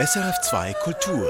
SRF2 0.00 0.74
Kultur. 0.82 1.28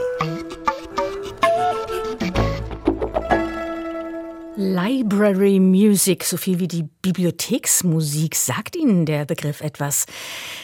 Library 4.56 5.58
Music, 5.58 6.22
so 6.22 6.36
viel 6.36 6.60
wie 6.60 6.68
die 6.68 6.84
Bibliotheksmusik. 7.02 8.36
Sagt 8.36 8.76
Ihnen 8.76 9.04
der 9.04 9.24
Begriff 9.24 9.60
etwas? 9.60 10.06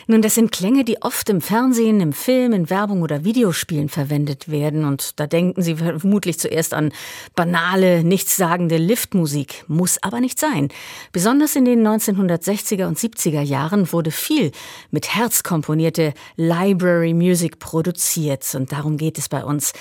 Nun, 0.07 0.23
das 0.23 0.37
sind 0.37 0.53
Klänge, 0.53 0.85
die 0.85 1.03
oft 1.03 1.29
im 1.29 1.41
Fernsehen, 1.41 2.01
im 2.01 2.13
Film, 2.13 2.53
in 2.53 2.71
Werbung 2.71 3.03
oder 3.03 3.25
Videospielen 3.25 3.89
verwendet 3.89 4.49
werden. 4.49 4.85
Und 4.85 5.19
da 5.19 5.27
denken 5.27 5.63
Sie 5.63 5.75
vermutlich 5.75 6.39
zuerst 6.39 6.73
an 6.73 6.93
banale, 7.35 8.05
nichtssagende 8.05 8.77
Liftmusik. 8.77 9.65
Muss 9.67 10.01
aber 10.01 10.21
nicht 10.21 10.39
sein. 10.39 10.69
Besonders 11.11 11.57
in 11.57 11.65
den 11.65 11.85
1960er 11.85 12.87
und 12.87 12.97
70er 12.97 13.43
Jahren 13.43 13.93
wurde 13.93 14.13
viel 14.13 14.53
mit 14.93 15.17
Herz 15.17 15.43
komponierte 15.43 16.15
Library 16.37 17.13
Music 17.13 17.59
produziert. 17.59 18.55
Und 18.55 18.71
darum 18.71 18.99
geht 18.99 19.19
es 19.19 19.29
bei 19.29 19.45
uns 19.45 19.73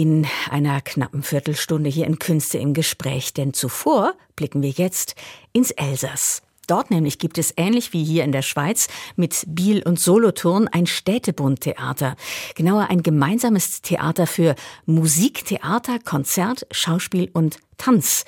in 0.00 0.26
einer 0.48 0.80
knappen 0.80 1.22
Viertelstunde 1.22 1.90
hier 1.90 2.06
in 2.06 2.18
Künste 2.18 2.56
im 2.56 2.72
Gespräch. 2.72 3.34
Denn 3.34 3.52
zuvor 3.52 4.14
blicken 4.34 4.62
wir 4.62 4.70
jetzt 4.70 5.14
ins 5.52 5.72
Elsass. 5.72 6.40
Dort 6.66 6.90
nämlich 6.90 7.18
gibt 7.18 7.36
es 7.36 7.52
ähnlich 7.58 7.92
wie 7.92 8.02
hier 8.02 8.24
in 8.24 8.32
der 8.32 8.40
Schweiz 8.40 8.88
mit 9.16 9.44
Biel 9.46 9.82
und 9.82 10.00
Solothurn 10.00 10.68
ein 10.68 10.86
Städtebundtheater. 10.86 12.16
Genauer 12.54 12.88
ein 12.88 13.02
gemeinsames 13.02 13.82
Theater 13.82 14.26
für 14.26 14.54
Musik, 14.86 15.44
Theater, 15.44 15.98
Konzert, 16.02 16.66
Schauspiel 16.70 17.28
und 17.34 17.58
Tanz. 17.76 18.24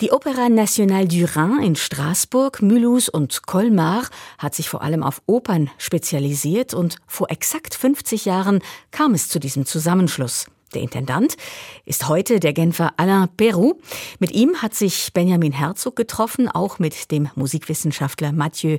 Die 0.00 0.12
Opera 0.12 0.48
Nationale 0.48 1.08
du 1.08 1.24
Rhin 1.24 1.60
in 1.60 1.74
Straßburg, 1.74 2.62
Mulhouse 2.62 3.08
und 3.08 3.46
Colmar 3.46 4.04
hat 4.38 4.54
sich 4.54 4.68
vor 4.68 4.82
allem 4.82 5.02
auf 5.02 5.22
Opern 5.26 5.70
spezialisiert 5.76 6.72
und 6.72 6.98
vor 7.08 7.32
exakt 7.32 7.74
50 7.74 8.26
Jahren 8.26 8.60
kam 8.92 9.12
es 9.14 9.28
zu 9.28 9.40
diesem 9.40 9.66
Zusammenschluss. 9.66 10.46
Der 10.72 10.82
Intendant 10.82 11.36
ist 11.84 12.08
heute 12.08 12.40
der 12.40 12.52
Genfer 12.52 12.94
Alain 12.96 13.28
Perroux. 13.36 13.80
Mit 14.18 14.32
ihm 14.32 14.62
hat 14.62 14.74
sich 14.74 15.12
Benjamin 15.12 15.52
Herzog 15.52 15.96
getroffen, 15.96 16.48
auch 16.48 16.78
mit 16.78 17.10
dem 17.10 17.30
Musikwissenschaftler 17.34 18.32
Mathieu 18.32 18.78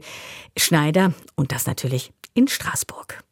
Schneider 0.57 1.13
und 1.35 1.51
das 1.51 1.67
natürlich 1.67 2.11
in 2.33 2.47
Straßburg. 2.47 3.24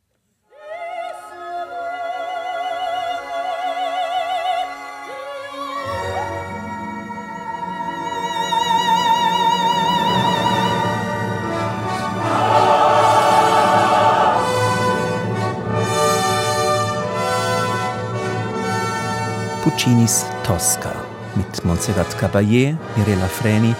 Puccinis 19.63 20.25
Tosca 20.43 20.91
mit 21.35 21.63
Montserrat 21.63 22.17
Caballé, 22.19 22.75
Mirella 22.97 23.29
Freni, 23.29 23.73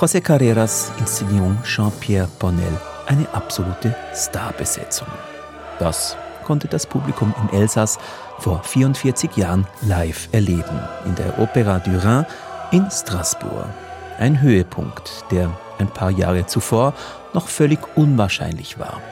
José 0.00 0.22
Carreras 0.22 0.90
Inszenierung 0.98 1.58
Jean-Pierre 1.62 2.26
Bonnel 2.38 2.72
eine 3.06 3.28
absolute 3.34 3.94
Starbesetzung. 4.14 5.08
Das 5.78 6.16
konnte 6.46 6.68
das 6.68 6.86
Publikum 6.86 7.34
im 7.38 7.58
Elsass 7.60 7.98
vor 8.38 8.62
44 8.62 9.36
Jahren 9.36 9.66
live 9.82 10.30
erleben 10.32 10.80
in 11.04 11.14
der 11.16 11.38
Opéra 11.38 11.80
du 11.80 11.90
Rhin 12.02 12.24
in 12.70 12.90
Straßburg. 12.90 13.66
Ein 14.18 14.40
Höhepunkt, 14.40 15.26
der 15.30 15.50
ein 15.78 15.88
paar 15.88 16.10
Jahre 16.10 16.46
zuvor 16.46 16.94
noch 17.34 17.48
völlig 17.48 17.80
unwahrscheinlich 17.94 18.78
war. 18.78 19.02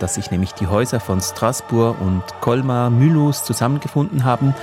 Dass 0.00 0.14
sich 0.14 0.30
nämlich 0.30 0.52
die 0.54 0.68
Häuser 0.68 1.00
von 1.00 1.20
Straßburg 1.20 2.00
und 2.00 2.22
Colmar 2.40 2.90
Mulhouse 2.90 3.44
zusammengefunden 3.44 4.24
haben, 4.24 4.54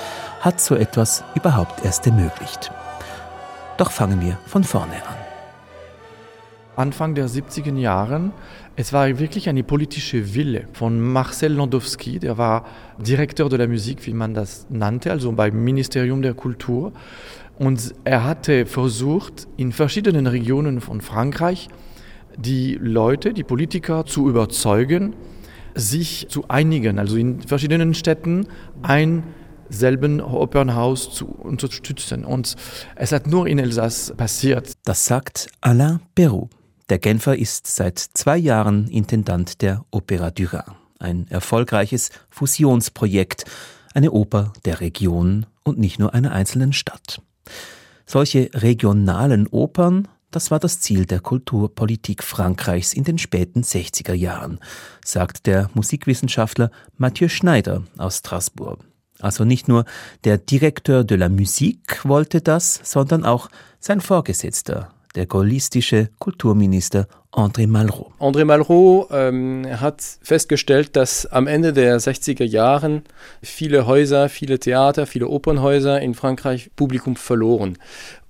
hat 0.41 0.61
so 0.61 0.75
etwas 0.75 1.23
überhaupt 1.35 1.83
erst 1.83 2.07
ermöglicht. 2.07 2.71
Doch 3.77 3.91
fangen 3.91 4.21
wir 4.21 4.37
von 4.45 4.63
vorne 4.63 4.95
an. 4.95 5.15
Anfang 6.77 7.15
der 7.15 7.29
70er 7.29 7.77
Jahren, 7.77 8.31
es 8.75 8.91
war 8.91 9.19
wirklich 9.19 9.47
eine 9.47 9.63
politische 9.63 10.35
Wille 10.35 10.67
von 10.73 10.99
Marcel 10.99 11.53
Landowski, 11.53 12.19
der 12.19 12.37
war 12.37 12.65
Direktor 12.97 13.49
der 13.49 13.67
Musik, 13.67 14.05
wie 14.05 14.13
man 14.13 14.33
das 14.33 14.67
nannte, 14.69 15.11
also 15.11 15.31
beim 15.31 15.63
Ministerium 15.63 16.21
der 16.21 16.33
Kultur. 16.33 16.91
Und 17.57 17.93
er 18.03 18.25
hatte 18.25 18.65
versucht, 18.65 19.47
in 19.55 19.71
verschiedenen 19.71 20.27
Regionen 20.27 20.81
von 20.81 20.99
Frankreich 20.99 21.69
die 22.37 22.75
Leute, 22.75 23.33
die 23.33 23.43
Politiker 23.43 24.05
zu 24.05 24.29
überzeugen, 24.29 25.15
sich 25.73 26.27
zu 26.29 26.47
einigen, 26.47 26.99
also 26.99 27.17
in 27.17 27.41
verschiedenen 27.41 27.93
Städten 27.93 28.47
ein 28.81 29.23
selben 29.69 30.21
Opernhaus 30.21 31.13
zu 31.13 31.25
unterstützen. 31.25 32.23
Und 32.23 32.55
es 32.95 33.11
hat 33.11 33.27
nur 33.27 33.47
in 33.47 33.59
Elsass 33.59 34.13
passiert. 34.15 34.73
Das 34.85 35.05
sagt 35.05 35.49
Alain 35.61 35.99
Perroux. 36.13 36.49
Der 36.89 36.99
Genfer 36.99 37.35
ist 37.35 37.67
seit 37.67 37.97
zwei 37.97 38.37
Jahren 38.37 38.87
Intendant 38.87 39.61
der 39.61 39.83
Opéra 39.91 40.29
du 40.29 40.43
Rhin. 40.43 40.61
Ein 40.99 41.27
erfolgreiches 41.29 42.11
Fusionsprojekt, 42.29 43.45
eine 43.93 44.11
Oper 44.11 44.53
der 44.65 44.81
Region 44.81 45.47
und 45.63 45.79
nicht 45.79 45.99
nur 45.99 46.13
einer 46.13 46.31
einzelnen 46.31 46.73
Stadt. 46.73 47.21
Solche 48.05 48.51
regionalen 48.53 49.47
Opern, 49.47 50.07
das 50.35 50.51
war 50.51 50.59
das 50.59 50.81
Ziel 50.81 51.05
der 51.05 51.21
Kulturpolitik 51.21 52.21
Frankreichs 52.21 52.93
in 52.93 53.05
den 53.05 53.17
späten 53.17 53.61
60er 53.61 54.13
Jahren, 54.13 54.59
sagt 55.03 55.47
der 55.47 55.69
Musikwissenschaftler 55.73 56.71
Mathieu 56.97 57.29
Schneider 57.29 57.83
aus 57.97 58.17
Straßburg. 58.17 58.79
Also 59.21 59.45
nicht 59.45 59.69
nur 59.69 59.85
der 60.25 60.37
Directeur 60.37 61.05
de 61.05 61.17
la 61.17 61.29
Musique 61.29 62.03
wollte 62.03 62.41
das, 62.41 62.81
sondern 62.83 63.23
auch 63.23 63.49
sein 63.79 64.01
Vorgesetzter, 64.01 64.89
der 65.15 65.25
gaullistische 65.25 66.09
Kulturminister 66.19 67.07
André 67.31 67.67
Malraux. 67.67 68.11
André 68.19 68.45
Malraux 68.45 69.07
ähm, 69.11 69.65
hat 69.79 70.01
festgestellt, 70.21 70.95
dass 70.95 71.25
am 71.25 71.47
Ende 71.47 71.73
der 71.73 71.99
60er 71.99 72.45
Jahren 72.45 73.03
viele 73.41 73.87
Häuser, 73.87 74.29
viele 74.29 74.59
Theater, 74.59 75.05
viele 75.05 75.27
Opernhäuser 75.27 76.01
in 76.01 76.13
Frankreich 76.13 76.71
Publikum 76.75 77.15
verloren. 77.15 77.77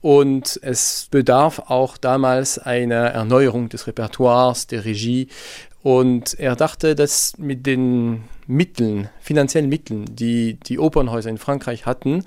Und 0.05 0.59
es 0.61 1.07
bedarf 1.09 1.57
auch 1.65 1.97
damals 1.97 2.59
einer 2.59 3.05
Erneuerung 3.07 3.69
des 3.69 3.87
Repertoires, 3.87 4.67
der 4.67 4.85
Regie. 4.85 5.29
Und 5.81 6.39
er 6.39 6.55
dachte, 6.55 6.93
dass 6.93 7.39
mit 7.39 7.65
den 7.65 8.25
Mitteln, 8.45 9.09
finanziellen 9.19 9.67
Mitteln, 9.67 10.05
die 10.07 10.59
die 10.59 10.77
Opernhäuser 10.77 11.31
in 11.31 11.39
Frankreich 11.39 11.87
hatten, 11.87 12.23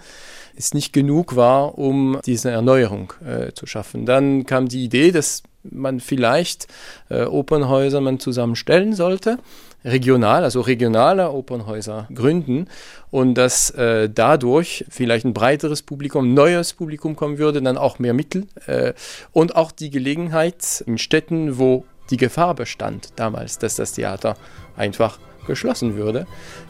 es 0.57 0.75
nicht 0.75 0.93
genug 0.93 1.37
war, 1.37 1.79
um 1.79 2.19
diese 2.27 2.51
Erneuerung 2.51 3.13
äh, 3.25 3.53
zu 3.53 3.65
schaffen. 3.67 4.07
Dann 4.07 4.45
kam 4.45 4.67
die 4.67 4.83
Idee, 4.83 5.13
dass 5.13 5.45
man 5.71 6.01
vielleicht 6.01 6.67
äh, 7.09 7.25
Opernhäuser 7.25 8.01
man 8.01 8.19
zusammenstellen 8.19 8.95
sollte, 8.95 9.39
regional, 9.85 10.45
also 10.45 10.61
regionale 10.61 11.31
Opernhäuser 11.31 12.09
gründen 12.15 12.69
und 13.11 13.35
dass 13.35 13.71
äh, 13.71 14.11
dadurch 14.13 14.85
vielleicht 14.89 15.25
ein 15.25 15.35
breiteres 15.35 15.83
Publikum, 15.83 16.35
neues 16.35 16.73
Publikum 16.73 17.17
kommen 17.17 17.39
würde, 17.39 17.63
dann 17.63 17.79
auch 17.79 17.99
mehr 17.99 18.15
Mittel 18.15 18.47
äh, 18.67 18.93
und 19.33 19.57
auch 19.57 19.73
die 19.73 19.91
Gelegenheit 19.91 20.83
in 20.87 20.99
Städten, 20.99 21.59
wo 21.59 21.85
die 22.11 22.17
Gefahr 22.17 22.55
bestand 22.55 23.11
damals, 23.17 23.59
dass 23.59 23.77
das 23.77 23.93
Theater 23.93 24.37
einfach 24.77 25.19
geschlossen 25.47 25.97
würde, 25.97 26.27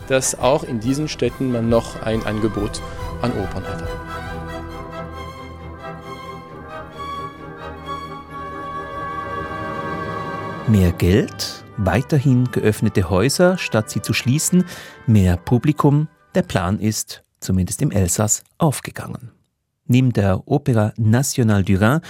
dass 0.09 0.39
auch 0.39 0.65
in 0.65 0.81
diesen 0.81 1.09
Städten 1.09 1.53
man 1.53 1.69
noch 1.69 2.03
ein 2.03 2.25
Angebot 2.25 2.81
an 3.23 3.33
Opern 3.33 3.65
hätte. 3.65 4.28
Mehr 10.69 10.93
Geld, 10.93 11.65
weiterhin 11.79 12.45
geöffnete 12.53 13.09
Häuser, 13.09 13.57
statt 13.57 13.89
sie 13.89 14.03
zu 14.03 14.13
schließen, 14.13 14.65
mehr 15.07 15.39
Publikum. 15.39 16.09
Der 16.35 16.43
Plan 16.43 16.79
ist, 16.79 17.23
zumindest 17.41 17.81
im 17.81 17.91
Elsass, 17.91 18.45
aufgegangen. 18.59 19.31
Neben 19.87 20.13
der 20.13 20.47
Opéra 20.47 20.93
Nationale 20.99 21.65
du 21.65 21.81
Rhin 21.81 22.01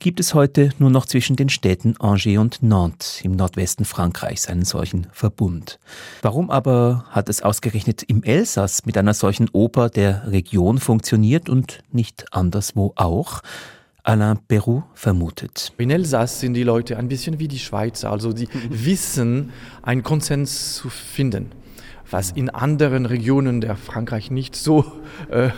gibt 0.00 0.18
es 0.18 0.34
heute 0.34 0.70
nur 0.80 0.90
noch 0.90 1.06
zwischen 1.06 1.36
den 1.36 1.48
Städten 1.48 1.94
Angers 2.00 2.38
und 2.38 2.60
Nantes 2.60 3.20
im 3.22 3.36
Nordwesten 3.36 3.84
Frankreichs 3.84 4.48
einen 4.48 4.64
solchen 4.64 5.06
Verbund. 5.12 5.78
Warum 6.20 6.50
aber 6.50 7.04
hat 7.10 7.28
es 7.28 7.40
ausgerechnet 7.40 8.02
im 8.02 8.24
Elsass 8.24 8.84
mit 8.84 8.98
einer 8.98 9.14
solchen 9.14 9.48
Oper 9.52 9.90
der 9.90 10.32
Region 10.32 10.78
funktioniert 10.78 11.48
und 11.48 11.84
nicht 11.92 12.26
anderswo 12.32 12.92
auch? 12.96 13.42
Alain 14.08 14.38
Perroux 14.48 14.84
vermutet. 14.94 15.70
In 15.76 15.90
Elsass 15.90 16.40
sind 16.40 16.54
die 16.54 16.62
Leute 16.62 16.96
ein 16.96 17.08
bisschen 17.08 17.38
wie 17.38 17.46
die 17.46 17.58
Schweizer, 17.58 18.10
also 18.10 18.32
die 18.32 18.48
wissen, 18.70 19.52
einen 19.82 20.02
Konsens 20.02 20.76
zu 20.76 20.88
finden 20.88 21.52
was 22.10 22.30
in 22.30 22.48
anderen 22.48 23.04
Regionen 23.04 23.60
der 23.60 23.76
Frankreich 23.76 24.30
nicht 24.30 24.56
so 24.56 24.82
äh, 25.30 25.50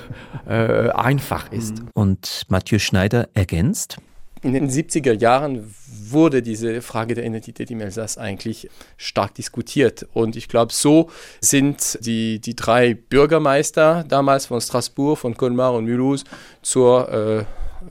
äh, 0.48 0.90
einfach 0.90 1.52
ist. 1.52 1.74
Und 1.94 2.42
Mathieu 2.48 2.80
Schneider 2.80 3.28
ergänzt? 3.34 3.98
In 4.42 4.54
den 4.54 4.68
70er 4.68 5.12
Jahren 5.12 5.72
wurde 5.86 6.42
diese 6.42 6.82
Frage 6.82 7.14
der 7.14 7.24
Identität 7.24 7.70
im 7.70 7.80
Elsass 7.80 8.18
eigentlich 8.18 8.68
stark 8.96 9.34
diskutiert. 9.34 10.08
Und 10.12 10.34
ich 10.34 10.48
glaube, 10.48 10.72
so 10.72 11.08
sind 11.40 12.04
die, 12.04 12.40
die 12.40 12.56
drei 12.56 12.94
Bürgermeister 12.94 14.04
damals 14.08 14.46
von 14.46 14.60
Straßburg, 14.60 15.18
von 15.18 15.36
Colmar 15.36 15.74
und 15.74 15.84
Mulhouse 15.84 16.24
zur 16.62 17.08
äh, 17.12 17.44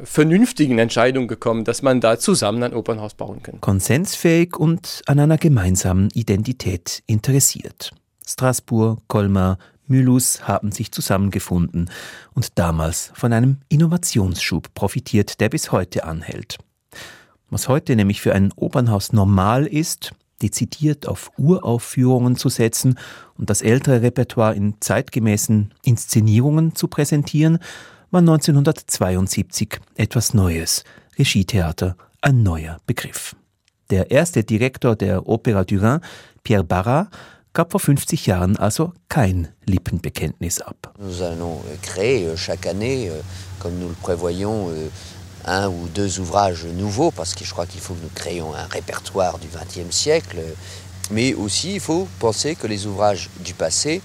vernünftigen 0.03 0.79
Entscheidung 0.79 1.27
gekommen, 1.27 1.63
dass 1.63 1.81
man 1.81 2.01
da 2.01 2.19
zusammen 2.19 2.63
ein 2.63 2.73
Opernhaus 2.73 3.13
bauen 3.13 3.41
kann. 3.43 3.61
Konsensfähig 3.61 4.55
und 4.57 5.01
an 5.07 5.19
einer 5.19 5.37
gemeinsamen 5.37 6.09
Identität 6.13 7.03
interessiert. 7.07 7.91
Straßburg, 8.27 9.01
Colmar, 9.07 9.57
Mulhouse 9.87 10.47
haben 10.47 10.71
sich 10.71 10.91
zusammengefunden 10.91 11.89
und 12.33 12.59
damals 12.59 13.11
von 13.15 13.33
einem 13.33 13.57
Innovationsschub 13.69 14.73
profitiert, 14.75 15.39
der 15.39 15.49
bis 15.49 15.71
heute 15.71 16.03
anhält. 16.03 16.57
Was 17.49 17.67
heute 17.67 17.95
nämlich 17.95 18.21
für 18.21 18.33
ein 18.33 18.53
Opernhaus 18.55 19.11
normal 19.11 19.65
ist, 19.65 20.11
dezidiert 20.41 21.07
auf 21.07 21.31
Uraufführungen 21.37 22.35
zu 22.35 22.49
setzen 22.49 22.99
und 23.37 23.49
das 23.49 23.61
ältere 23.61 24.01
Repertoire 24.03 24.55
in 24.55 24.75
zeitgemäßen 24.79 25.73
Inszenierungen 25.83 26.75
zu 26.75 26.87
präsentieren, 26.87 27.57
war 28.11 28.19
1972 28.21 29.79
etwas 29.95 30.33
Neues. 30.33 30.83
Regietheater, 31.17 31.95
ein 32.21 32.43
neuer 32.43 32.77
Begriff. 32.87 33.35
Der 33.89 34.09
erste 34.11 34.43
Direktor 34.43 34.95
der 34.95 35.27
Opera 35.27 35.63
du 35.63 35.77
Rhin, 35.79 35.99
Pierre 36.43 36.63
Barra, 36.63 37.09
gab 37.53 37.71
vor 37.71 37.79
50 37.79 38.25
Jahren 38.25 38.57
also 38.57 38.93
kein 39.09 39.49
Lippenbekenntnis 39.65 40.61
ab. 40.61 40.93
Nous 40.99 41.21
allons 41.21 41.61
créer 41.81 42.27
euh, 42.27 42.37
chaque 42.37 42.67
année, 42.67 43.09
euh, 43.09 43.21
comme 43.59 43.77
nous 43.79 43.89
le 43.89 43.95
prévoyons, 43.95 44.69
euh, 44.69 44.87
un 45.45 45.67
ou 45.67 45.87
deux 45.93 46.19
ouvrages 46.19 46.65
nouveaux, 46.65 47.11
parce 47.11 47.33
que 47.33 47.43
je 47.43 47.51
crois 47.51 47.65
qu'il 47.65 47.81
faut 47.81 47.95
que 47.95 48.03
nous 48.03 48.11
créions 48.13 48.53
un 48.53 48.65
répertoire 48.67 49.39
du 49.39 49.47
XXe 49.47 49.95
siècle. 49.95 50.37
Mais 51.11 51.33
aussi, 51.33 51.75
il 51.75 51.79
faut 51.79 52.07
penser 52.19 52.55
que 52.55 52.67
les 52.67 52.85
ouvrages 52.85 53.29
du 53.43 53.53
passé, 53.53 54.01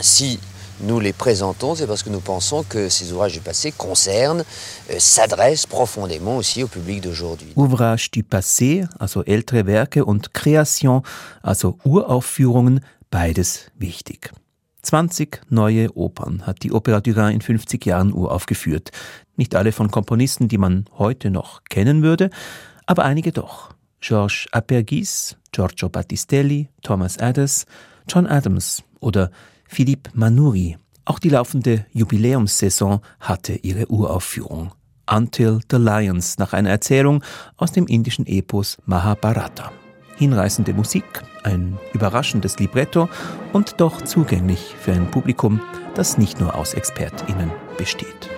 si 0.00 0.40
nous 0.80 1.00
les 1.00 1.12
présentons, 1.12 1.74
c'est 1.74 1.86
parce 1.86 2.02
que 2.02 2.10
nous 2.10 2.20
pensons 2.20 2.62
que 2.62 2.88
ces 2.88 3.12
ouvrages 3.12 3.32
du 3.32 3.40
passé 3.40 3.72
concernent, 3.72 4.44
euh, 4.90 4.96
s'adressent 4.98 5.66
profondément 5.66 6.36
aussi 6.36 6.62
au 6.62 6.68
public 6.68 7.02
d'aujourd'hui. 7.02 7.52
Ouvrage 7.56 8.10
du 8.10 8.22
passé, 8.22 8.84
also 8.98 9.22
ältere 9.24 9.66
Werke 9.66 10.04
und 10.04 10.32
Kreation, 10.32 11.02
also 11.42 11.78
Uraufführungen, 11.84 12.80
beides 13.10 13.70
wichtig. 13.78 14.30
20 14.82 15.40
neue 15.50 15.88
Opern 15.96 16.46
hat 16.46 16.62
die 16.62 16.72
Opera 16.72 17.00
du 17.00 17.10
Rhin 17.12 17.34
in 17.34 17.40
50 17.40 17.84
Jahren 17.86 18.12
uraufgeführt. 18.12 18.90
Nicht 19.36 19.54
alle 19.54 19.72
von 19.72 19.90
Komponisten, 19.90 20.48
die 20.48 20.58
man 20.58 20.84
heute 20.96 21.30
noch 21.30 21.64
kennen 21.64 22.02
würde, 22.02 22.30
aber 22.86 23.04
einige 23.04 23.32
doch. 23.32 23.70
Georges 24.00 24.46
Apergis, 24.52 25.36
Giorgio 25.50 25.88
Battistelli, 25.88 26.68
Thomas 26.82 27.18
Addis, 27.18 27.66
John 28.08 28.26
Adams 28.26 28.84
oder 29.00 29.30
Philippe 29.68 30.10
Manuri. 30.14 30.76
Auch 31.04 31.18
die 31.18 31.28
laufende 31.28 31.86
Jubiläumssaison 31.92 33.00
hatte 33.20 33.54
ihre 33.54 33.86
Uraufführung. 33.86 34.72
Until 35.08 35.60
the 35.70 35.76
Lions 35.76 36.38
nach 36.38 36.52
einer 36.52 36.70
Erzählung 36.70 37.22
aus 37.56 37.72
dem 37.72 37.86
indischen 37.86 38.26
Epos 38.26 38.76
Mahabharata. 38.86 39.70
Hinreißende 40.16 40.72
Musik, 40.72 41.04
ein 41.44 41.78
überraschendes 41.92 42.58
Libretto 42.58 43.08
und 43.52 43.80
doch 43.80 44.02
zugänglich 44.02 44.74
für 44.80 44.92
ein 44.92 45.10
Publikum, 45.10 45.60
das 45.94 46.18
nicht 46.18 46.40
nur 46.40 46.54
aus 46.54 46.74
ExpertInnen 46.74 47.52
besteht. 47.78 48.28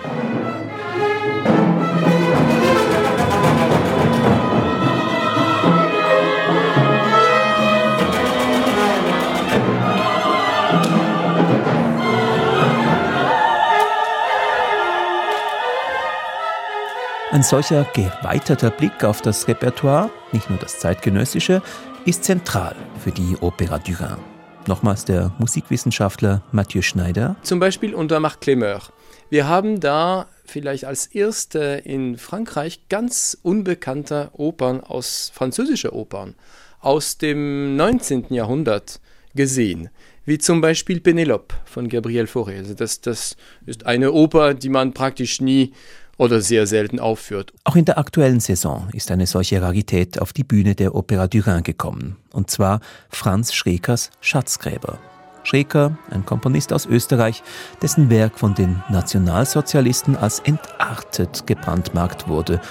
Ein 17.31 17.43
solcher 17.43 17.85
geweiterter 17.93 18.71
Blick 18.71 19.03
auf 19.03 19.21
das 19.21 19.47
Repertoire, 19.47 20.09
nicht 20.31 20.49
nur 20.49 20.57
das 20.57 20.79
zeitgenössische, 20.79 21.61
ist 22.03 22.23
zentral 22.23 22.75
für 23.03 23.11
die 23.11 23.37
Opera 23.39 23.77
du 23.77 23.91
Rhin. 23.91 24.17
Nochmals 24.65 25.05
der 25.05 25.31
Musikwissenschaftler 25.37 26.41
Mathieu 26.51 26.81
Schneider. 26.81 27.35
Zum 27.43 27.59
Beispiel 27.59 27.93
unter 27.93 28.19
Marc 28.19 28.41
Clémeur. 28.41 28.81
Wir 29.29 29.47
haben 29.47 29.79
da 29.79 30.25
vielleicht 30.43 30.85
als 30.85 31.05
erste 31.05 31.59
in 31.85 32.17
Frankreich 32.17 32.89
ganz 32.89 33.37
unbekannte 33.43 34.31
Opern 34.33 34.81
aus 34.81 35.31
französische 35.31 35.93
Opern 35.93 36.33
aus 36.79 37.19
dem 37.19 37.75
19. 37.75 38.33
Jahrhundert 38.33 38.99
gesehen 39.35 39.89
wie 40.25 40.37
zum 40.37 40.61
Beispiel 40.61 40.99
Penelope 40.99 41.55
von 41.65 41.89
Gabriel 41.89 42.25
Fauré. 42.25 42.57
Also 42.57 42.75
das, 42.75 43.01
das 43.01 43.35
ist 43.65 43.87
eine 43.87 44.11
Oper, 44.11 44.53
die 44.53 44.69
man 44.69 44.93
praktisch 44.93 45.41
nie 45.41 45.73
oder 46.19 46.41
sehr 46.41 46.67
selten 46.67 46.99
aufführt. 46.99 47.53
Auch 47.63 47.75
in 47.75 47.85
der 47.85 47.97
aktuellen 47.97 48.41
Saison 48.41 48.89
ist 48.93 49.09
eine 49.09 49.25
solche 49.25 49.61
Rarität 49.61 50.21
auf 50.21 50.33
die 50.33 50.43
Bühne 50.43 50.75
der 50.75 50.93
Opera 50.93 51.27
du 51.27 51.39
Rhin 51.39 51.63
gekommen. 51.63 52.17
Und 52.31 52.51
zwar 52.51 52.81
Franz 53.09 53.53
Schrekers 53.53 54.11
Schatzgräber. 54.21 54.99
Schreker, 55.43 55.97
ein 56.11 56.25
Komponist 56.25 56.73
aus 56.73 56.85
Österreich, 56.85 57.41
dessen 57.81 58.09
Werk 58.09 58.37
von 58.37 58.53
den 58.53 58.83
Nationalsozialisten 58.89 60.15
als 60.15 60.39
entartet 60.39 61.47
gebrandmarkt 61.47 62.27
wurde 62.27 62.61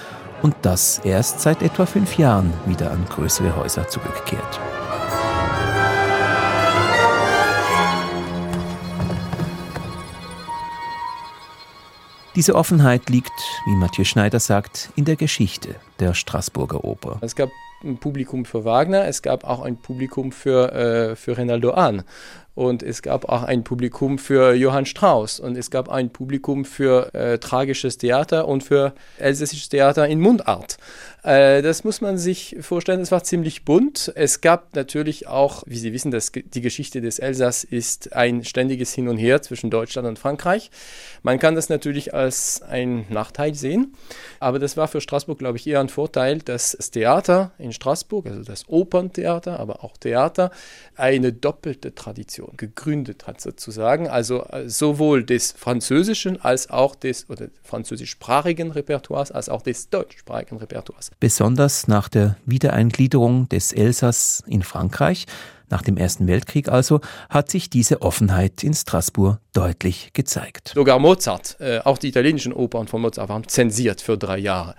und 0.42 0.54
das 0.62 1.00
erst 1.02 1.40
seit 1.40 1.62
etwa 1.62 1.86
fünf 1.86 2.18
Jahren 2.18 2.52
wieder 2.66 2.90
an 2.90 3.04
größere 3.08 3.56
Häuser 3.56 3.88
zurückkehrt. 3.88 4.60
Diese 12.38 12.54
Offenheit 12.54 13.10
liegt, 13.10 13.32
wie 13.66 13.74
Mathieu 13.74 14.04
Schneider 14.04 14.38
sagt, 14.38 14.90
in 14.94 15.04
der 15.04 15.16
Geschichte 15.16 15.74
der 15.98 16.14
Straßburger 16.14 16.84
Oper. 16.84 17.18
Es 17.20 17.34
gab 17.34 17.50
ein 17.82 17.98
Publikum 17.98 18.44
für 18.44 18.64
Wagner, 18.64 19.08
es 19.08 19.22
gab 19.22 19.42
auch 19.42 19.60
ein 19.60 19.76
Publikum 19.76 20.30
für, 20.30 20.72
äh, 20.72 21.16
für 21.16 21.36
Renaldo 21.36 21.74
Hahn 21.74 22.04
und 22.58 22.82
es 22.82 23.02
gab 23.02 23.28
auch 23.28 23.44
ein 23.44 23.62
Publikum 23.62 24.18
für 24.18 24.52
Johann 24.52 24.84
Strauss 24.84 25.38
und 25.38 25.56
es 25.56 25.70
gab 25.70 25.88
ein 25.88 26.10
Publikum 26.10 26.64
für 26.64 27.14
äh, 27.14 27.38
tragisches 27.38 27.98
Theater 27.98 28.48
und 28.48 28.64
für 28.64 28.94
elsässisches 29.16 29.68
Theater 29.68 30.08
in 30.08 30.18
Mundart. 30.18 30.76
Äh, 31.22 31.62
das 31.62 31.84
muss 31.84 32.00
man 32.00 32.18
sich 32.18 32.56
vorstellen, 32.60 33.00
es 33.00 33.12
war 33.12 33.22
ziemlich 33.22 33.64
bunt. 33.64 34.10
Es 34.16 34.40
gab 34.40 34.74
natürlich 34.74 35.28
auch, 35.28 35.62
wie 35.66 35.76
Sie 35.76 35.92
wissen, 35.92 36.10
dass 36.10 36.32
die 36.32 36.60
Geschichte 36.60 37.00
des 37.00 37.20
Elsass 37.20 37.62
ist 37.62 38.14
ein 38.14 38.42
ständiges 38.44 38.92
Hin 38.92 39.06
und 39.06 39.18
Her 39.18 39.40
zwischen 39.40 39.70
Deutschland 39.70 40.08
und 40.08 40.18
Frankreich. 40.18 40.72
Man 41.22 41.38
kann 41.38 41.54
das 41.54 41.68
natürlich 41.68 42.12
als 42.12 42.60
ein 42.62 43.06
Nachteil 43.08 43.54
sehen, 43.54 43.94
aber 44.40 44.58
das 44.58 44.76
war 44.76 44.88
für 44.88 45.00
Straßburg, 45.00 45.38
glaube 45.38 45.58
ich, 45.58 45.66
eher 45.68 45.78
ein 45.78 45.90
Vorteil, 45.90 46.38
dass 46.38 46.72
das 46.72 46.90
Theater 46.90 47.52
in 47.58 47.72
Straßburg, 47.72 48.26
also 48.26 48.42
das 48.42 48.68
Operntheater, 48.68 49.60
aber 49.60 49.84
auch 49.84 49.96
Theater, 49.96 50.50
eine 50.96 51.32
doppelte 51.32 51.94
Tradition 51.94 52.47
gegründet 52.56 53.26
hat 53.26 53.40
sozusagen, 53.40 54.08
also 54.08 54.44
äh, 54.44 54.68
sowohl 54.68 55.24
des 55.24 55.52
französischen 55.52 56.40
als 56.40 56.70
auch 56.70 56.94
des 56.94 57.28
oder 57.28 57.48
französischsprachigen 57.62 58.70
Repertoires 58.72 59.30
als 59.30 59.48
auch 59.48 59.62
des 59.62 59.90
deutschsprachigen 59.90 60.58
Repertoires. 60.58 61.10
Besonders 61.20 61.88
nach 61.88 62.08
der 62.08 62.36
Wiedereingliederung 62.46 63.48
des 63.48 63.72
Elsass 63.72 64.42
in 64.46 64.62
Frankreich 64.62 65.26
nach 65.70 65.82
dem 65.82 65.96
Ersten 65.96 66.26
Weltkrieg 66.26 66.68
also, 66.68 67.00
hat 67.28 67.50
sich 67.50 67.70
diese 67.70 68.02
Offenheit 68.02 68.62
in 68.62 68.74
Straßburg 68.74 69.38
deutlich 69.52 70.10
gezeigt. 70.12 70.72
Sogar 70.74 70.98
Mozart, 70.98 71.56
äh, 71.60 71.80
auch 71.80 71.98
die 71.98 72.08
italienischen 72.08 72.52
Opern 72.52 72.88
von 72.88 73.02
Mozart 73.02 73.28
waren 73.28 73.46
zensiert 73.48 74.00
für 74.00 74.16
drei 74.16 74.38
Jahre. 74.38 74.74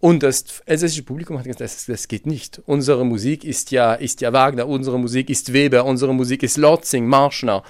Und 0.00 0.22
das 0.22 0.44
elsässische 0.64 1.02
Publikum 1.02 1.38
hat 1.38 1.44
gesagt, 1.44 1.60
das, 1.60 1.84
das, 1.84 2.08
geht 2.08 2.26
nicht. 2.26 2.62
Unsere 2.64 3.04
Musik 3.04 3.44
ist 3.44 3.70
ja, 3.70 3.92
ist 3.92 4.22
ja 4.22 4.32
Wagner, 4.32 4.66
unsere 4.66 4.98
Musik 4.98 5.28
ist 5.28 5.52
Weber, 5.52 5.84
unsere 5.84 6.14
Musik 6.14 6.42
ist 6.42 6.56
Lotzing, 6.56 7.06
Marschner. 7.06 7.62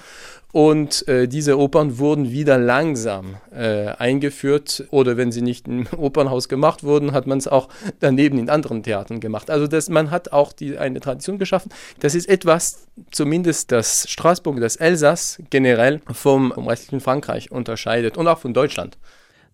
Und 0.51 1.07
äh, 1.07 1.27
diese 1.27 1.57
Opern 1.57 1.97
wurden 1.97 2.31
wieder 2.31 2.57
langsam 2.57 3.35
äh, 3.51 3.87
eingeführt 3.87 4.85
oder 4.91 5.17
wenn 5.17 5.31
sie 5.31 5.41
nicht 5.41 5.67
im 5.67 5.87
Opernhaus 5.97 6.49
gemacht 6.49 6.83
wurden, 6.83 7.13
hat 7.13 7.27
man 7.27 7.37
es 7.37 7.47
auch 7.47 7.69
daneben 7.99 8.37
in 8.37 8.49
anderen 8.49 8.83
Theatern 8.83 9.19
gemacht. 9.19 9.49
Also 9.49 9.67
das, 9.67 9.89
man 9.89 10.11
hat 10.11 10.31
auch 10.33 10.53
die, 10.53 10.77
eine 10.77 10.99
Tradition 10.99 11.37
geschaffen. 11.37 11.71
Das 11.99 12.15
ist 12.15 12.27
etwas, 12.27 12.87
zumindest 13.11 13.71
das 13.71 14.09
Straßburg, 14.09 14.59
das 14.59 14.75
Elsass 14.75 15.41
generell 15.49 16.01
vom, 16.11 16.51
vom 16.51 16.67
restlichen 16.67 16.99
Frankreich 16.99 17.51
unterscheidet 17.51 18.17
und 18.17 18.27
auch 18.27 18.39
von 18.39 18.53
Deutschland. 18.53 18.97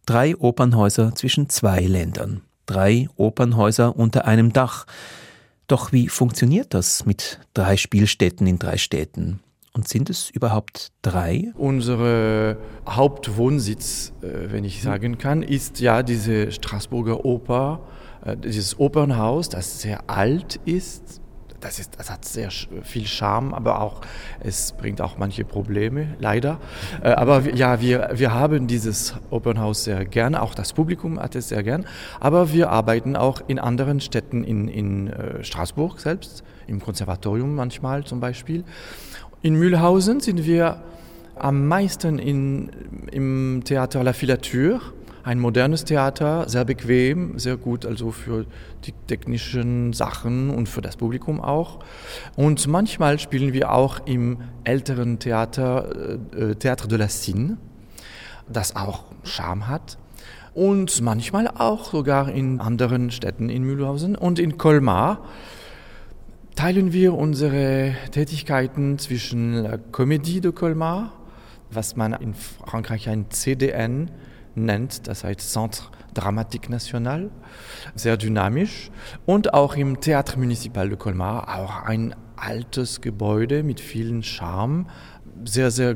Drei 0.05 0.35
Opernhäuser 0.37 1.13
zwischen 1.15 1.49
zwei 1.49 1.81
Ländern 1.81 2.41
drei 2.67 3.07
Opernhäuser 3.15 3.95
unter 3.95 4.25
einem 4.25 4.53
Dach. 4.53 4.85
Doch 5.67 5.91
wie 5.91 6.07
funktioniert 6.07 6.73
das 6.75 7.05
mit 7.05 7.39
drei 7.55 7.75
Spielstätten 7.75 8.45
in 8.45 8.59
drei 8.59 8.77
Städten? 8.77 9.39
Und 9.77 9.87
sind 9.87 10.09
es 10.09 10.31
überhaupt 10.31 10.91
drei? 11.03 11.53
Unser 11.53 12.57
Hauptwohnsitz, 12.89 14.11
äh, 14.23 14.51
wenn 14.51 14.63
ich 14.63 14.81
sagen 14.81 15.19
kann, 15.19 15.43
ist 15.43 15.79
ja 15.79 16.01
diese 16.01 16.51
Straßburger 16.51 17.23
Oper, 17.25 17.81
äh, 18.25 18.35
dieses 18.35 18.79
Opernhaus, 18.79 19.49
das 19.49 19.79
sehr 19.79 20.09
alt 20.09 20.59
ist, 20.65 21.21
das, 21.59 21.77
ist, 21.77 21.99
das 21.99 22.09
hat 22.09 22.25
sehr 22.25 22.49
viel 22.49 23.05
Charme, 23.05 23.53
aber 23.53 23.79
auch 23.81 24.01
es 24.39 24.71
bringt 24.71 24.99
auch 24.99 25.19
manche 25.19 25.45
Probleme, 25.45 26.15
leider. 26.17 26.59
Äh, 27.03 27.09
aber 27.09 27.41
ja, 27.53 27.79
wir, 27.79 28.09
wir 28.15 28.33
haben 28.33 28.65
dieses 28.65 29.13
Open 29.29 29.59
House 29.59 29.83
sehr 29.83 30.05
gerne, 30.05 30.41
auch 30.41 30.55
das 30.55 30.73
Publikum 30.73 31.19
hat 31.19 31.35
es 31.35 31.49
sehr 31.49 31.61
gern. 31.61 31.85
Aber 32.19 32.51
wir 32.51 32.71
arbeiten 32.71 33.15
auch 33.15 33.41
in 33.45 33.59
anderen 33.59 33.99
Städten, 33.99 34.43
in, 34.43 34.69
in 34.69 35.13
Straßburg 35.41 35.99
selbst, 35.99 36.43
im 36.65 36.81
Konservatorium 36.81 37.53
manchmal 37.53 38.05
zum 38.05 38.19
Beispiel. 38.19 38.63
In 39.43 39.53
Mühlhausen 39.55 40.19
sind 40.19 40.45
wir 40.45 40.81
am 41.35 41.67
meisten 41.67 42.17
in, 42.17 42.69
im 43.11 43.61
Theater 43.63 44.03
La 44.03 44.13
Filature 44.13 44.81
ein 45.27 45.39
modernes 45.39 45.83
Theater, 45.83 46.47
sehr 46.47 46.63
bequem, 46.63 47.37
sehr 47.37 47.57
gut 47.57 47.85
also 47.85 48.11
für 48.11 48.45
die 48.85 48.93
technischen 49.07 49.91
Sachen 49.91 50.49
und 50.49 50.69
für 50.69 50.79
das 50.81 50.95
Publikum 50.95 51.41
auch. 51.41 51.79
Und 52.37 52.65
manchmal 52.67 53.19
spielen 53.19 53.51
wir 53.51 53.73
auch 53.73 53.99
im 54.05 54.37
älteren 54.63 55.19
Theater, 55.19 56.17
äh, 56.33 56.55
Théâtre 56.55 56.87
de 56.87 56.97
la 56.97 57.09
Cine, 57.09 57.57
das 58.47 58.77
auch 58.77 59.03
Charme 59.23 59.67
hat. 59.67 59.97
Und 60.53 61.01
manchmal 61.01 61.47
auch 61.49 61.91
sogar 61.91 62.29
in 62.29 62.61
anderen 62.61 63.11
Städten 63.11 63.49
in 63.49 63.63
Mühlhausen 63.63 64.15
und 64.15 64.39
in 64.39 64.57
Colmar 64.57 65.19
teilen 66.57 66.91
wir 66.91 67.13
unsere 67.13 67.93
Tätigkeiten 68.09 68.97
zwischen 68.97 69.53
la 69.53 69.77
Comédie 69.77 70.41
de 70.41 70.51
Colmar, 70.51 71.13
was 71.69 71.95
man 71.95 72.13
in 72.13 72.33
Frankreich 72.33 73.07
ein 73.09 73.29
CDN 73.29 74.09
nennt, 74.55 75.07
das 75.07 75.23
heißt 75.23 75.39
Centre 75.39 75.91
Dramatique 76.15 76.71
National, 76.71 77.29
sehr 77.93 78.17
dynamisch. 78.17 78.89
Und 79.27 79.53
auch 79.53 79.75
im 79.75 79.97
Théâtre 79.97 80.39
Municipal 80.39 80.89
de 80.89 80.97
Colmar, 80.97 81.59
auch 81.59 81.83
ein 81.83 82.15
altes 82.35 83.01
Gebäude 83.01 83.61
mit 83.61 83.79
vielen 83.79 84.23
Charme, 84.23 84.87
sehr, 85.45 85.69
sehr 85.69 85.95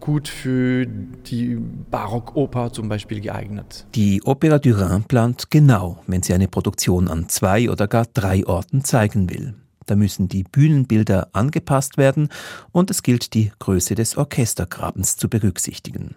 gut 0.00 0.28
für 0.28 0.86
die 0.86 1.56
Barockoper 1.90 2.72
zum 2.72 2.88
Beispiel 2.88 3.20
geeignet. 3.20 3.86
Die 3.94 4.22
Opera 4.24 4.58
du 4.58 4.70
Rhin 4.72 5.04
plant 5.04 5.50
genau, 5.50 6.02
wenn 6.06 6.22
sie 6.22 6.34
eine 6.34 6.48
Produktion 6.48 7.08
an 7.08 7.28
zwei 7.28 7.70
oder 7.70 7.88
gar 7.88 8.06
drei 8.06 8.46
Orten 8.46 8.84
zeigen 8.84 9.30
will. 9.30 9.54
Da 9.86 9.96
müssen 9.96 10.28
die 10.28 10.44
Bühnenbilder 10.44 11.28
angepasst 11.32 11.96
werden 11.96 12.28
und 12.72 12.90
es 12.90 13.02
gilt, 13.02 13.32
die 13.34 13.52
Größe 13.58 13.94
des 13.94 14.16
Orchestergrabens 14.16 15.16
zu 15.16 15.28
berücksichtigen. 15.28 16.14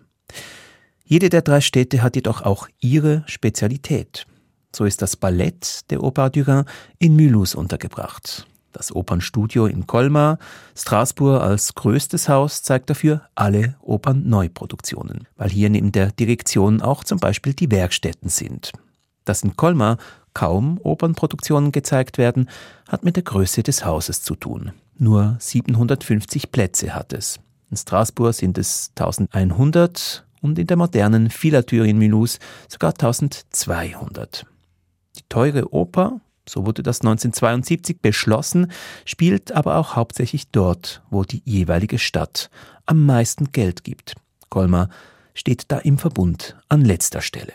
Jede 1.06 1.30
der 1.30 1.42
drei 1.42 1.62
Städte 1.62 2.04
hat 2.04 2.16
jedoch 2.16 2.42
auch 2.42 2.68
ihre 2.80 3.24
Spezialität. 3.28 4.26
So 4.74 4.86
ist 4.86 5.02
das 5.02 5.16
Ballett 5.16 5.90
der 5.90 6.04
Oper 6.04 6.30
du 6.30 6.48
Rhin 6.48 6.66
in 7.00 7.16
Mulhouse 7.16 7.56
untergebracht. 7.56 8.46
Das 8.72 8.96
Opernstudio 8.96 9.66
in 9.66 9.88
Colmar, 9.88 10.38
Straßburg 10.76 11.42
als 11.42 11.76
größtes 11.76 12.30
Haus 12.30 12.64
zeigt 12.64 12.90
dafür 12.90 13.22
alle 13.36 13.76
Opernnneuproduktionen, 13.82 15.28
weil 15.36 15.50
hier 15.50 15.70
neben 15.70 15.92
der 15.92 16.12
Direktion 16.12 16.82
auch 16.82 17.04
zum 17.04 17.20
Beispiel 17.20 17.54
die 17.54 17.72
Werkstätten 17.72 18.30
sind. 18.30 18.72
Dass 19.26 19.44
in 19.44 19.56
Colmar 19.56 19.98
kaum 20.34 20.80
Opernproduktionen 20.84 21.72
gezeigt 21.72 22.18
werden, 22.18 22.50
hat 22.88 23.04
mit 23.04 23.16
der 23.18 23.24
Größe 23.24 23.64
des 23.64 23.86
Hauses 23.86 24.22
zu 24.24 24.36
tun. 24.36 24.72
Nur 24.98 25.36
750 25.40 26.52
Plätze 26.52 26.96
hat 26.96 27.14
es. 27.14 27.40
In 27.70 27.78
Straßburg 27.78 28.34
sind 28.34 28.58
es 28.58 28.92
1100 28.98 30.26
und 30.42 30.60
in 30.60 30.68
der 30.68 30.78
modernen 30.78 31.30
Filature 31.30 31.88
in 31.88 31.98
Mulhouse 31.98 32.40
sogar 32.68 32.92
1200. 32.92 34.46
Die 35.18 35.24
teure 35.30 35.74
Oper, 35.74 36.22
so 36.52 36.66
wurde 36.66 36.84
das 36.84 37.00
1972 37.00 38.02
beschlossen, 38.02 38.72
spielt 39.06 39.54
aber 39.54 39.78
auch 39.78 39.96
hauptsächlich 39.96 40.50
dort, 40.50 41.02
wo 41.10 41.24
die 41.24 41.42
jeweilige 41.46 41.98
Stadt 41.98 42.50
am 42.86 43.06
meisten 43.06 43.54
Geld 43.54 43.86
gibt. 43.86 44.16
Colmar 44.50 44.90
steht 45.34 45.66
da 45.70 45.78
im 45.78 45.98
Verbund 45.98 46.58
an 46.68 46.82
letzter 46.82 47.22
Stelle. 47.22 47.54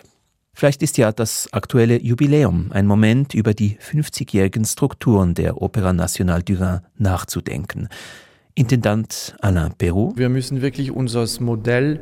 Vielleicht 0.55 0.83
ist 0.83 0.97
ja 0.97 1.13
das 1.13 1.53
aktuelle 1.53 2.01
Jubiläum 2.01 2.73
ein 2.73 2.87
Moment, 2.87 3.35
über 3.35 3.53
die 3.53 3.77
50-jährigen 3.77 4.65
Strukturen 4.65 5.35
der 5.35 5.61
Opera 5.61 5.93
Nationale 5.93 6.43
du 6.43 6.55
Rhin 6.55 6.81
nachzudenken. 6.97 7.89
Intendant 8.55 9.37
Alain 9.43 9.75
Perrault. 9.77 10.17
Wir 10.17 10.31
müssen 10.31 10.63
wirklich 10.63 10.91
unser 10.91 11.27
Modell 11.41 12.01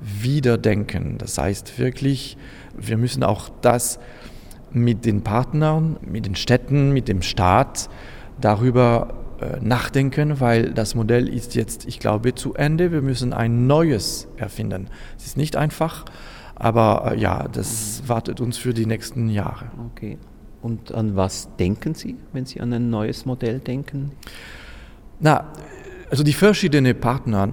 wiederdenken. 0.00 1.18
Das 1.18 1.38
heißt 1.38 1.78
wirklich, 1.78 2.36
wir 2.76 2.96
müssen 2.96 3.22
auch 3.22 3.48
das 3.60 4.00
mit 4.74 5.04
den 5.04 5.22
Partnern, 5.22 5.96
mit 6.02 6.26
den 6.26 6.36
Städten, 6.36 6.92
mit 6.92 7.08
dem 7.08 7.22
Staat 7.22 7.88
darüber 8.40 9.14
äh, 9.40 9.60
nachdenken, 9.60 10.40
weil 10.40 10.72
das 10.72 10.94
Modell 10.94 11.28
ist 11.28 11.54
jetzt, 11.54 11.86
ich 11.86 12.00
glaube, 12.00 12.34
zu 12.34 12.54
Ende. 12.54 12.92
Wir 12.92 13.02
müssen 13.02 13.32
ein 13.32 13.66
neues 13.66 14.28
erfinden. 14.36 14.88
Es 15.16 15.26
ist 15.26 15.36
nicht 15.36 15.56
einfach, 15.56 16.04
aber 16.54 17.12
äh, 17.12 17.18
ja, 17.18 17.48
das 17.48 18.02
wartet 18.06 18.40
uns 18.40 18.56
für 18.56 18.74
die 18.74 18.86
nächsten 18.86 19.28
Jahre. 19.28 19.66
Okay. 19.92 20.18
Und 20.62 20.94
an 20.94 21.14
was 21.16 21.54
denken 21.58 21.94
Sie, 21.94 22.16
wenn 22.32 22.46
Sie 22.46 22.60
an 22.60 22.72
ein 22.72 22.90
neues 22.90 23.26
Modell 23.26 23.60
denken? 23.60 24.12
Na, 25.20 25.52
also 26.10 26.22
die 26.22 26.32
verschiedenen 26.32 26.98
Partner, 26.98 27.52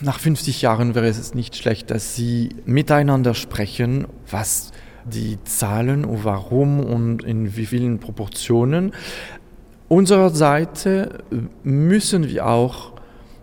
nach 0.00 0.18
50 0.18 0.62
Jahren 0.62 0.94
wäre 0.94 1.06
es 1.06 1.34
nicht 1.34 1.56
schlecht, 1.56 1.90
dass 1.90 2.14
sie 2.14 2.50
miteinander 2.64 3.34
sprechen, 3.34 4.06
was 4.30 4.72
die 5.04 5.38
Zahlen 5.44 6.04
und 6.04 6.24
warum 6.24 6.80
und 6.80 7.22
in 7.22 7.56
wie 7.56 7.66
vielen 7.66 7.98
Proportionen. 7.98 8.92
Unserer 9.88 10.30
Seite 10.30 11.24
müssen 11.62 12.28
wir 12.28 12.46
auch 12.46 12.92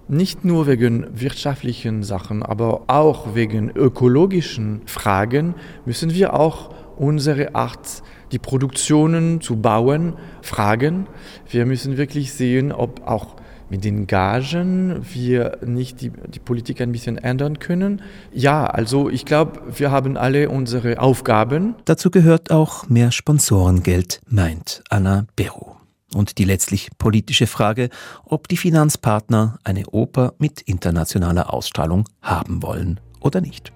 nicht 0.08 0.46
nur 0.46 0.68
wegen 0.68 1.08
wirtschaftlichen 1.20 2.04
Sachen, 2.04 2.44
aber 2.44 2.84
auch 2.88 3.34
wegen 3.34 3.72
ökologischen 3.72 4.82
Fragen 4.86 5.56
müssen 5.86 6.14
wir 6.14 6.36
auch 6.36 6.70
unsere 6.98 7.56
Art, 7.56 8.04
die 8.32 8.40
Produktionen 8.40 9.42
zu 9.42 9.58
bauen, 9.58 10.14
fragen. 10.42 11.08
Wir 11.50 11.66
müssen 11.66 11.98
wirklich 11.98 12.34
sehen, 12.34 12.72
ob 12.72 13.08
auch 13.08 13.36
mit 13.70 13.84
den 13.84 14.08
Gagen 14.08 15.06
wir 15.14 15.60
nicht 15.66 16.02
die, 16.02 16.10
die 16.10 16.40
Politik 16.40 16.82
ein 16.82 16.92
bisschen 16.92 17.18
ändern 17.18 17.60
können. 17.60 18.02
Ja, 18.32 18.66
also 18.66 19.10
ich 19.10 19.26
glaube, 19.26 19.62
wir 19.76 19.92
haben 19.92 20.18
alle 20.18 20.50
unsere 20.50 21.00
Aufgaben. 21.00 21.76
Dazu 21.86 22.12
gehört 22.12 22.52
auch 22.52 22.88
mehr 22.88 23.12
Sponsorengeld, 23.12 24.22
meint 24.28 24.84
Anna 24.90 25.26
Berro. 25.36 25.78
Und 26.14 26.38
die 26.38 26.46
letztlich 26.46 26.90
politische 26.98 27.48
Frage, 27.48 27.90
ob 28.24 28.48
die 28.48 28.58
Finanzpartner 28.58 29.60
eine 29.64 29.88
Oper 29.88 30.34
mit 30.38 30.62
internationaler 30.62 31.54
Ausstrahlung 31.54 32.06
haben 32.22 32.64
wollen 32.64 33.00
oder 33.20 33.42
nicht. 33.42 33.74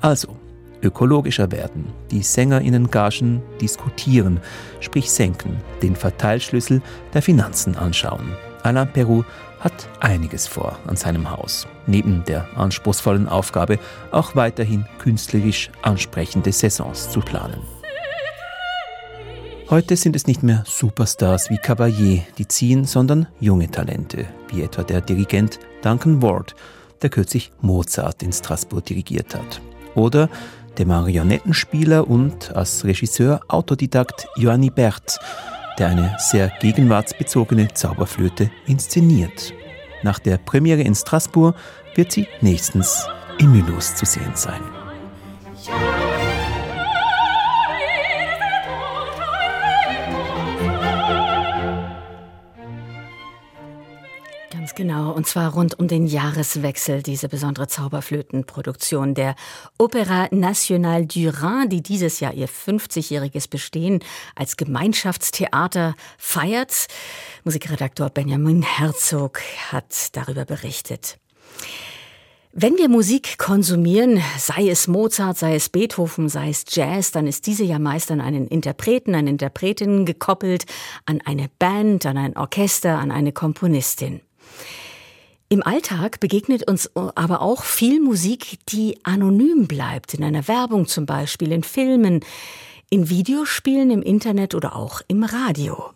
Also, 0.00 0.36
ökologischer 0.82 1.50
werden, 1.50 1.86
die 2.10 2.22
Sängerinnengagen 2.22 3.40
diskutieren, 3.60 4.40
sprich 4.80 5.10
senken, 5.10 5.56
den 5.82 5.96
Verteilschlüssel 5.96 6.82
der 7.14 7.22
Finanzen 7.22 7.74
anschauen. 7.74 8.36
Alain 8.64 8.90
Perou 8.90 9.24
hat 9.60 9.88
einiges 10.00 10.46
vor 10.46 10.78
an 10.86 10.96
seinem 10.96 11.30
Haus. 11.30 11.68
Neben 11.86 12.24
der 12.24 12.48
anspruchsvollen 12.56 13.28
Aufgabe, 13.28 13.78
auch 14.10 14.34
weiterhin 14.36 14.86
künstlerisch 14.98 15.70
ansprechende 15.82 16.50
Saisons 16.50 17.10
zu 17.10 17.20
planen. 17.20 17.60
Heute 19.68 19.96
sind 19.96 20.16
es 20.16 20.26
nicht 20.26 20.42
mehr 20.42 20.64
Superstars 20.66 21.50
wie 21.50 21.58
Caballé, 21.58 22.22
die 22.38 22.48
ziehen, 22.48 22.84
sondern 22.84 23.26
junge 23.38 23.70
Talente, 23.70 24.26
wie 24.48 24.62
etwa 24.62 24.82
der 24.82 25.02
Dirigent 25.02 25.58
Duncan 25.82 26.22
Ward, 26.22 26.54
der 27.02 27.10
kürzlich 27.10 27.52
Mozart 27.60 28.22
in 28.22 28.32
Straßburg 28.32 28.84
dirigiert 28.86 29.34
hat. 29.34 29.60
Oder 29.94 30.30
der 30.78 30.86
Marionettenspieler 30.86 32.08
und 32.08 32.54
als 32.56 32.84
Regisseur 32.84 33.40
Autodidakt 33.48 34.26
Joanny 34.36 34.70
Berth, 34.70 35.18
der 35.78 35.88
eine 35.88 36.16
sehr 36.18 36.48
gegenwartsbezogene 36.60 37.68
Zauberflöte 37.72 38.50
inszeniert. 38.66 39.52
Nach 40.02 40.18
der 40.18 40.38
Premiere 40.38 40.82
in 40.82 40.94
Straßburg 40.94 41.56
wird 41.94 42.12
sie 42.12 42.26
nächstens 42.40 43.06
in 43.38 43.50
Mulhouse 43.50 43.94
zu 43.94 44.04
sehen 44.04 44.32
sein. 44.34 44.73
Genau, 54.76 55.12
und 55.12 55.24
zwar 55.24 55.52
rund 55.52 55.78
um 55.78 55.86
den 55.86 56.04
Jahreswechsel, 56.04 57.00
diese 57.04 57.28
besondere 57.28 57.68
Zauberflötenproduktion 57.68 59.14
der 59.14 59.36
Opéra 59.78 60.34
Nationale 60.34 61.06
du 61.06 61.28
Rhin, 61.28 61.68
die 61.68 61.80
dieses 61.80 62.18
Jahr 62.18 62.34
ihr 62.34 62.48
50-jähriges 62.48 63.48
Bestehen 63.48 64.00
als 64.34 64.56
Gemeinschaftstheater 64.56 65.94
feiert. 66.18 66.88
Musikredaktor 67.44 68.10
Benjamin 68.10 68.62
Herzog 68.62 69.40
hat 69.70 70.16
darüber 70.16 70.44
berichtet. 70.44 71.18
Wenn 72.52 72.76
wir 72.76 72.88
Musik 72.88 73.38
konsumieren, 73.38 74.20
sei 74.38 74.68
es 74.68 74.88
Mozart, 74.88 75.38
sei 75.38 75.54
es 75.54 75.68
Beethoven, 75.68 76.28
sei 76.28 76.48
es 76.48 76.64
Jazz, 76.68 77.12
dann 77.12 77.28
ist 77.28 77.46
diese 77.46 77.62
ja 77.62 77.78
meist 77.78 78.10
an 78.10 78.20
einen 78.20 78.48
Interpreten, 78.48 79.14
eine 79.14 79.30
Interpretin 79.30 80.04
gekoppelt, 80.04 80.64
an 81.06 81.20
eine 81.24 81.48
Band, 81.60 82.06
an 82.06 82.16
ein 82.16 82.36
Orchester, 82.36 82.98
an 82.98 83.12
eine 83.12 83.30
Komponistin. 83.30 84.20
Im 85.48 85.62
Alltag 85.62 86.20
begegnet 86.20 86.66
uns 86.68 86.90
aber 86.96 87.40
auch 87.40 87.62
viel 87.62 88.00
Musik, 88.00 88.58
die 88.68 88.98
anonym 89.04 89.68
bleibt, 89.68 90.14
in 90.14 90.24
einer 90.24 90.48
Werbung 90.48 90.86
zum 90.86 91.06
Beispiel, 91.06 91.52
in 91.52 91.62
Filmen, 91.62 92.24
in 92.90 93.08
Videospielen, 93.08 93.90
im 93.90 94.02
Internet 94.02 94.54
oder 94.54 94.74
auch 94.74 95.00
im 95.06 95.22
Radio. 95.22 95.90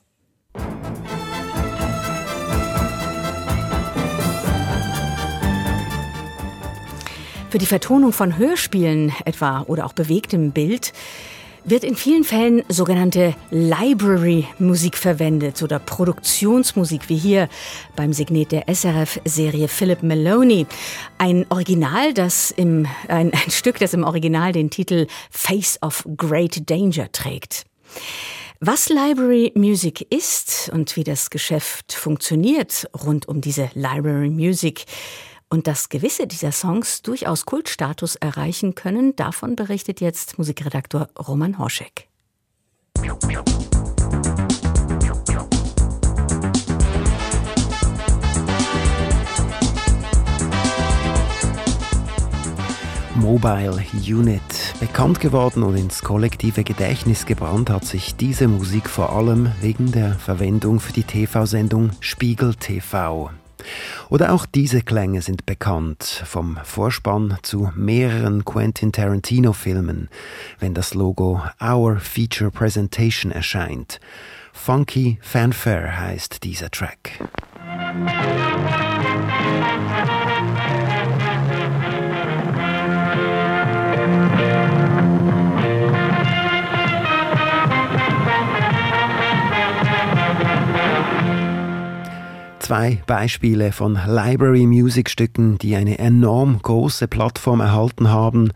Für 7.50 7.58
die 7.58 7.66
Vertonung 7.66 8.12
von 8.12 8.36
Hörspielen 8.36 9.12
etwa 9.24 9.62
oder 9.62 9.86
auch 9.86 9.94
bewegtem 9.94 10.52
Bild 10.52 10.92
wird 11.70 11.84
in 11.84 11.96
vielen 11.96 12.24
Fällen 12.24 12.62
sogenannte 12.68 13.34
Library-Musik 13.50 14.96
verwendet 14.96 15.62
oder 15.62 15.78
Produktionsmusik, 15.78 17.08
wie 17.08 17.16
hier 17.16 17.48
beim 17.96 18.12
Signet 18.12 18.52
der 18.52 18.68
SRF-Serie 18.72 19.68
Philip 19.68 20.02
Maloney. 20.02 20.66
Ein 21.18 21.46
Original, 21.50 22.14
das 22.14 22.50
im, 22.50 22.86
ein, 23.08 23.32
ein 23.32 23.50
Stück, 23.50 23.78
das 23.78 23.94
im 23.94 24.04
Original 24.04 24.52
den 24.52 24.70
Titel 24.70 25.06
Face 25.30 25.78
of 25.82 26.04
Great 26.16 26.68
Danger 26.70 27.10
trägt. 27.12 27.64
Was 28.60 28.88
Library 28.88 29.52
Music 29.54 30.06
ist 30.10 30.70
und 30.72 30.96
wie 30.96 31.04
das 31.04 31.30
Geschäft 31.30 31.92
funktioniert 31.92 32.88
rund 33.04 33.28
um 33.28 33.40
diese 33.40 33.70
Library 33.74 34.30
Music, 34.30 34.84
und 35.50 35.66
dass 35.66 35.88
gewisse 35.88 36.26
dieser 36.26 36.52
Songs 36.52 37.02
durchaus 37.02 37.46
Kultstatus 37.46 38.16
erreichen 38.16 38.74
können, 38.74 39.16
davon 39.16 39.56
berichtet 39.56 40.00
jetzt 40.00 40.38
Musikredaktor 40.38 41.08
Roman 41.18 41.58
Horschek. 41.58 42.08
Mobile 53.16 53.84
Unit. 53.92 54.40
Bekannt 54.80 55.20
geworden 55.20 55.64
und 55.64 55.76
ins 55.76 56.02
kollektive 56.02 56.62
Gedächtnis 56.62 57.26
gebrannt 57.26 57.68
hat 57.68 57.84
sich 57.84 58.14
diese 58.14 58.46
Musik 58.46 58.88
vor 58.88 59.12
allem 59.12 59.52
wegen 59.60 59.90
der 59.90 60.14
Verwendung 60.14 60.78
für 60.78 60.92
die 60.92 61.02
TV-Sendung 61.02 61.90
Spiegel 62.00 62.54
TV. 62.54 63.30
Oder 64.08 64.32
auch 64.32 64.46
diese 64.46 64.82
Klänge 64.82 65.22
sind 65.22 65.46
bekannt 65.46 66.22
vom 66.24 66.58
Vorspann 66.64 67.38
zu 67.42 67.70
mehreren 67.74 68.44
Quentin 68.44 68.92
Tarantino-Filmen, 68.92 70.08
wenn 70.58 70.74
das 70.74 70.94
Logo 70.94 71.42
Our 71.62 71.98
Feature 71.98 72.50
Presentation 72.50 73.32
erscheint. 73.32 74.00
Funky 74.52 75.18
Fanfare 75.22 75.98
heißt 75.98 76.42
dieser 76.42 76.70
Track. 76.70 77.12
Zwei 92.68 93.02
Beispiele 93.06 93.72
von 93.72 93.98
Library 94.06 94.66
Music 94.66 95.08
Stücken, 95.08 95.56
die 95.56 95.74
eine 95.74 95.98
enorm 95.98 96.58
große 96.60 97.08
Plattform 97.08 97.60
erhalten 97.60 98.10
haben. 98.10 98.52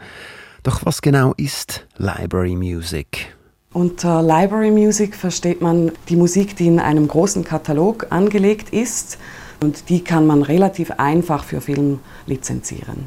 Doch 0.65 0.85
was 0.85 1.01
genau 1.01 1.33
ist 1.39 1.87
Library 1.97 2.55
Music? 2.55 3.35
Unter 3.73 4.21
Library 4.23 4.71
Music 4.71 5.17
versteht 5.17 5.63
man 5.63 5.93
die 6.11 6.17
Musik, 6.17 6.57
die 6.57 6.67
in 6.67 6.79
einem 6.79 7.09
großen 7.09 7.43
Katalog 7.43 8.09
angelegt 8.11 8.69
ist 8.69 9.17
und 9.63 9.89
die 9.89 10.05
kann 10.05 10.27
man 10.27 10.43
relativ 10.43 10.91
einfach 10.99 11.43
für 11.43 11.63
Film 11.63 12.01
lizenzieren. 12.27 13.07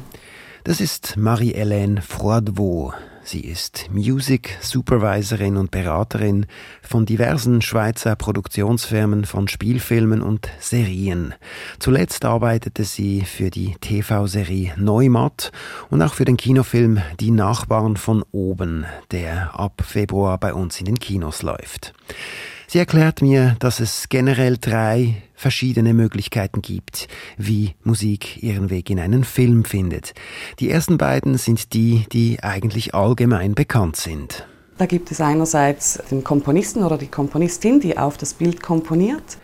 Das 0.64 0.80
ist 0.80 1.16
Marie-Hélène 1.16 2.00
Froidevaux. 2.00 2.94
Sie 3.26 3.40
ist 3.40 3.88
Music 3.90 4.56
Supervisorin 4.60 5.56
und 5.56 5.72
Beraterin 5.72 6.46
von 6.80 7.06
diversen 7.06 7.60
Schweizer 7.60 8.14
Produktionsfirmen 8.14 9.24
von 9.24 9.48
Spielfilmen 9.48 10.22
und 10.22 10.48
Serien. 10.60 11.34
Zuletzt 11.80 12.24
arbeitete 12.24 12.84
sie 12.84 13.22
für 13.22 13.50
die 13.50 13.74
TV-Serie 13.80 14.74
Neumatt 14.76 15.50
und 15.90 16.02
auch 16.02 16.14
für 16.14 16.24
den 16.24 16.36
Kinofilm 16.36 17.02
Die 17.18 17.32
Nachbarn 17.32 17.96
von 17.96 18.24
oben, 18.30 18.86
der 19.10 19.58
ab 19.58 19.82
Februar 19.84 20.38
bei 20.38 20.54
uns 20.54 20.78
in 20.78 20.86
den 20.86 21.00
Kinos 21.00 21.42
läuft. 21.42 21.94
Sie 22.68 22.78
erklärt 22.78 23.22
mir, 23.22 23.56
dass 23.58 23.80
es 23.80 24.08
generell 24.08 24.56
drei 24.56 25.20
verschiedene 25.36 25.94
Möglichkeiten 25.94 26.62
gibt, 26.62 27.06
wie 27.36 27.74
Musik 27.84 28.42
ihren 28.42 28.70
Weg 28.70 28.90
in 28.90 28.98
einen 28.98 29.22
Film 29.22 29.64
findet. 29.64 30.14
Die 30.58 30.70
ersten 30.70 30.98
beiden 30.98 31.38
sind 31.38 31.72
die, 31.74 32.06
die 32.12 32.42
eigentlich 32.42 32.94
allgemein 32.94 33.54
bekannt 33.54 33.96
sind. 33.96 34.46
Da 34.78 34.84
gibt 34.84 35.10
es 35.10 35.22
einerseits 35.22 35.98
den 36.10 36.22
Komponisten 36.22 36.84
oder 36.84 36.98
die 36.98 37.06
Komponistin, 37.06 37.80
die 37.80 37.96
auf 37.96 38.18
das 38.18 38.34
Bild 38.34 38.62
komponiert. 38.62 39.38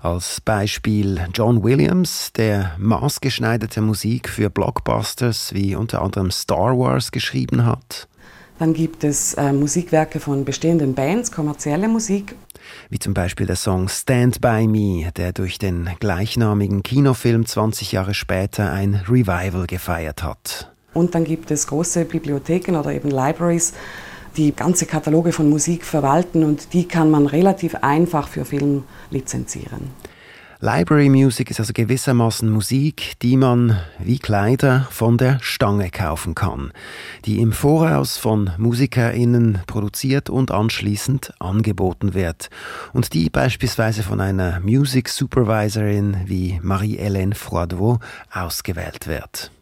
Als 0.00 0.40
Beispiel 0.40 1.26
John 1.34 1.62
Williams, 1.62 2.32
der 2.32 2.72
maßgeschneiderte 2.78 3.82
Musik 3.82 4.28
für 4.28 4.48
Blockbusters 4.48 5.52
wie 5.52 5.74
unter 5.74 6.00
anderem 6.00 6.30
Star 6.30 6.78
Wars 6.78 7.10
geschrieben 7.10 7.66
hat. 7.66 8.08
Dann 8.58 8.72
gibt 8.74 9.04
es 9.04 9.34
äh, 9.34 9.52
Musikwerke 9.52 10.20
von 10.20 10.44
bestehenden 10.44 10.94
Bands, 10.94 11.30
kommerzielle 11.30 11.88
Musik 11.88 12.34
wie 12.90 12.98
zum 12.98 13.14
Beispiel 13.14 13.46
der 13.46 13.56
Song 13.56 13.88
Stand 13.88 14.40
By 14.40 14.66
Me, 14.66 15.10
der 15.16 15.32
durch 15.32 15.58
den 15.58 15.90
gleichnamigen 16.00 16.82
Kinofilm 16.82 17.46
20 17.46 17.92
Jahre 17.92 18.14
später 18.14 18.72
ein 18.72 18.94
Revival 19.08 19.66
gefeiert 19.66 20.22
hat. 20.22 20.72
Und 20.94 21.14
dann 21.14 21.24
gibt 21.24 21.50
es 21.50 21.66
große 21.66 22.04
Bibliotheken 22.04 22.76
oder 22.76 22.92
eben 22.92 23.10
Libraries, 23.10 23.74
die 24.36 24.54
ganze 24.54 24.86
Kataloge 24.86 25.32
von 25.32 25.48
Musik 25.50 25.84
verwalten 25.84 26.44
und 26.44 26.72
die 26.72 26.86
kann 26.86 27.10
man 27.10 27.26
relativ 27.26 27.74
einfach 27.76 28.28
für 28.28 28.44
Film 28.44 28.84
lizenzieren. 29.10 29.90
Library 30.60 31.08
Music 31.08 31.52
ist 31.52 31.60
also 31.60 31.72
gewissermaßen 31.72 32.50
Musik, 32.50 33.12
die 33.22 33.36
man 33.36 33.78
wie 34.00 34.18
Kleider 34.18 34.88
von 34.90 35.16
der 35.16 35.38
Stange 35.40 35.88
kaufen 35.90 36.34
kann, 36.34 36.72
die 37.24 37.40
im 37.40 37.52
Voraus 37.52 38.16
von 38.16 38.50
MusikerInnen 38.58 39.60
produziert 39.68 40.28
und 40.28 40.50
anschließend 40.50 41.32
angeboten 41.38 42.12
wird 42.12 42.50
und 42.92 43.14
die 43.14 43.30
beispielsweise 43.30 44.02
von 44.02 44.20
einer 44.20 44.58
Music 44.58 45.08
Supervisorin 45.08 46.16
wie 46.26 46.58
Marie-Hélène 46.60 47.36
Froidevaux 47.36 48.00
ausgewählt 48.32 49.06
wird. 49.06 49.52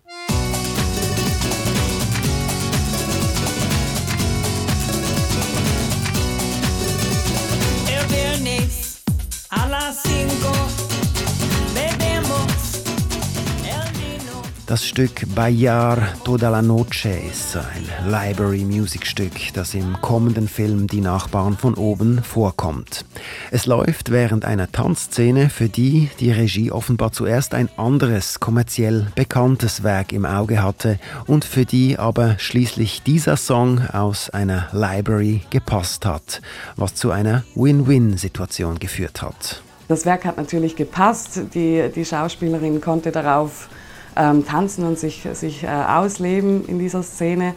Das 14.67 14.85
Stück 14.85 15.33
Bayar 15.33 15.97
Toda 16.25 16.51
la 16.51 16.61
Noche 16.61 17.11
ist 17.31 17.57
ein 17.57 18.11
Library 18.11 18.65
Music 18.65 19.07
Stück, 19.07 19.31
das 19.55 19.75
im 19.75 19.97
kommenden 20.03 20.49
Film 20.49 20.89
Die 20.89 21.01
Nachbarn 21.01 21.57
von 21.57 21.75
oben 21.75 22.21
vorkommt. 22.25 23.05
Es 23.53 23.67
läuft 23.67 24.11
während 24.11 24.45
einer 24.45 24.73
Tanzszene, 24.73 25.51
für 25.51 25.69
die 25.69 26.11
die 26.19 26.33
Regie 26.33 26.73
offenbar 26.73 27.13
zuerst 27.13 27.55
ein 27.55 27.69
anderes 27.77 28.41
kommerziell 28.41 29.07
bekanntes 29.15 29.85
Werk 29.85 30.13
im 30.13 30.27
Auge 30.27 30.61
hatte 30.65 30.99
und 31.29 31.45
für 31.45 31.65
die 31.65 31.97
aber 31.97 32.35
schließlich 32.41 33.05
dieser 33.05 33.37
Song 33.37 33.87
aus 33.93 34.31
einer 34.31 34.67
Library 34.73 35.43
gepasst 35.51 36.05
hat, 36.05 36.43
was 36.75 36.97
zu 36.97 37.13
einer 37.13 37.45
Win-Win-Situation 37.55 38.81
geführt 38.81 39.23
hat. 39.23 39.63
Das 39.87 40.05
Werk 40.05 40.25
hat 40.25 40.39
natürlich 40.39 40.75
gepasst, 40.75 41.41
die, 41.55 41.89
die 41.95 42.05
Schauspielerin 42.05 42.81
konnte 42.81 43.13
darauf 43.13 43.69
ähm, 44.17 44.45
tanzen 44.47 44.85
und 44.85 44.99
sich, 44.99 45.27
sich 45.33 45.63
äh, 45.65 45.69
ausleben 45.69 46.67
in 46.67 46.79
dieser 46.79 47.03
Szene. 47.03 47.55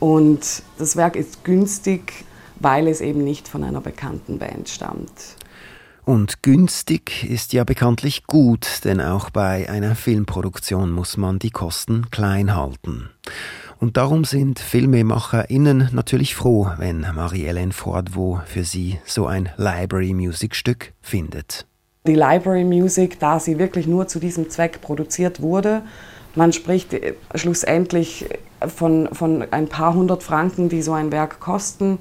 Und 0.00 0.62
das 0.78 0.96
Werk 0.96 1.16
ist 1.16 1.44
günstig, 1.44 2.24
weil 2.60 2.88
es 2.88 3.00
eben 3.00 3.24
nicht 3.24 3.48
von 3.48 3.64
einer 3.64 3.80
bekannten 3.80 4.38
Band 4.38 4.68
stammt. 4.68 5.36
Und 6.04 6.42
günstig 6.42 7.28
ist 7.28 7.52
ja 7.52 7.64
bekanntlich 7.64 8.26
gut, 8.26 8.66
denn 8.84 8.98
auch 8.98 9.28
bei 9.28 9.68
einer 9.68 9.94
Filmproduktion 9.94 10.90
muss 10.90 11.18
man 11.18 11.38
die 11.38 11.50
Kosten 11.50 12.10
klein 12.10 12.56
halten. 12.56 13.10
Und 13.78 13.98
darum 13.98 14.24
sind 14.24 14.58
FilmemacherInnen 14.58 15.90
natürlich 15.92 16.34
froh, 16.34 16.70
wenn 16.78 17.02
Marie-Hélène 17.02 17.72
Fordvaux 17.72 18.40
für 18.46 18.64
sie 18.64 18.98
so 19.04 19.26
ein 19.26 19.50
Library 19.58 20.14
Music 20.14 20.56
Stück 20.56 20.94
findet. 21.02 21.66
Die 22.06 22.14
Library 22.14 22.64
Music, 22.64 23.18
da 23.18 23.38
sie 23.38 23.58
wirklich 23.58 23.86
nur 23.86 24.08
zu 24.08 24.18
diesem 24.18 24.50
Zweck 24.50 24.80
produziert 24.80 25.42
wurde, 25.42 25.82
man 26.34 26.52
spricht 26.52 26.94
äh, 26.94 27.14
schlussendlich 27.34 28.26
von, 28.66 29.08
von 29.12 29.44
ein 29.50 29.68
paar 29.68 29.94
hundert 29.94 30.22
Franken, 30.22 30.68
die 30.68 30.82
so 30.82 30.92
ein 30.92 31.12
Werk 31.12 31.40
kosten 31.40 31.98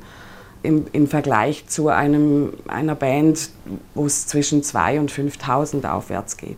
im, 0.64 0.86
im 0.92 1.08
Vergleich 1.08 1.68
zu 1.68 1.90
einem, 1.90 2.54
einer 2.68 2.96
Band, 2.96 3.50
wo 3.94 4.06
es 4.06 4.28
zwischen 4.28 4.62
2.000 4.62 5.00
und 5.00 5.12
5.000 5.12 5.90
aufwärts 5.90 6.38
geht. 6.38 6.58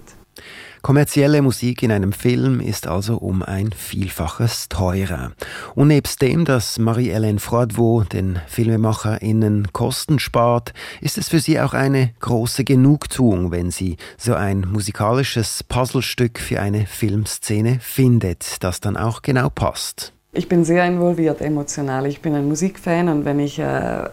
Kommerzielle 0.82 1.42
Musik 1.42 1.84
in 1.84 1.92
einem 1.92 2.14
Film 2.14 2.62
ist 2.62 2.88
also 2.88 3.18
um 3.18 3.44
ein 3.44 3.72
Vielfaches 3.74 4.70
teurer. 4.70 5.34
Und 5.76 5.90
nebst 5.90 6.22
dem, 6.22 6.46
dass 6.46 6.80
Marie-Hélène 6.80 7.40
Froidevaux 7.40 8.08
den 8.08 8.40
FilmemacherInnen 8.48 9.74
Kosten 9.74 10.20
spart, 10.20 10.74
ist 11.02 11.18
es 11.18 11.28
für 11.28 11.40
sie 11.40 11.60
auch 11.60 11.74
eine 11.74 12.12
große 12.22 12.64
Genugtuung, 12.64 13.52
wenn 13.52 13.72
sie 13.72 13.98
so 14.18 14.36
ein 14.36 14.62
musikalisches 14.62 15.64
Puzzlestück 15.66 16.40
für 16.40 16.62
eine 16.62 16.86
Filmszene 16.86 17.80
findet, 17.82 18.64
das 18.64 18.80
dann 18.80 18.96
auch 18.96 19.22
genau 19.22 19.50
passt. 19.50 20.14
Ich 20.32 20.48
bin 20.48 20.64
sehr 20.64 20.86
involviert 20.86 21.42
emotional. 21.42 22.06
Ich 22.06 22.22
bin 22.22 22.36
ein 22.36 22.48
Musikfan 22.48 23.10
und 23.10 23.26
wenn 23.26 23.40
ich 23.40 23.60
äh, 23.60 24.04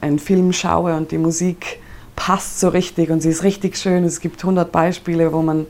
einen 0.00 0.18
Film 0.18 0.52
schaue 0.52 0.96
und 0.96 1.10
die 1.10 1.18
Musik 1.18 1.80
passt 2.16 2.58
so 2.58 2.70
richtig 2.70 3.10
und 3.10 3.20
sie 3.20 3.30
ist 3.30 3.44
richtig 3.44 3.76
schön, 3.76 4.04
es 4.04 4.20
gibt 4.20 4.42
100 4.42 4.72
Beispiele, 4.72 5.32
wo 5.32 5.42
man 5.42 5.66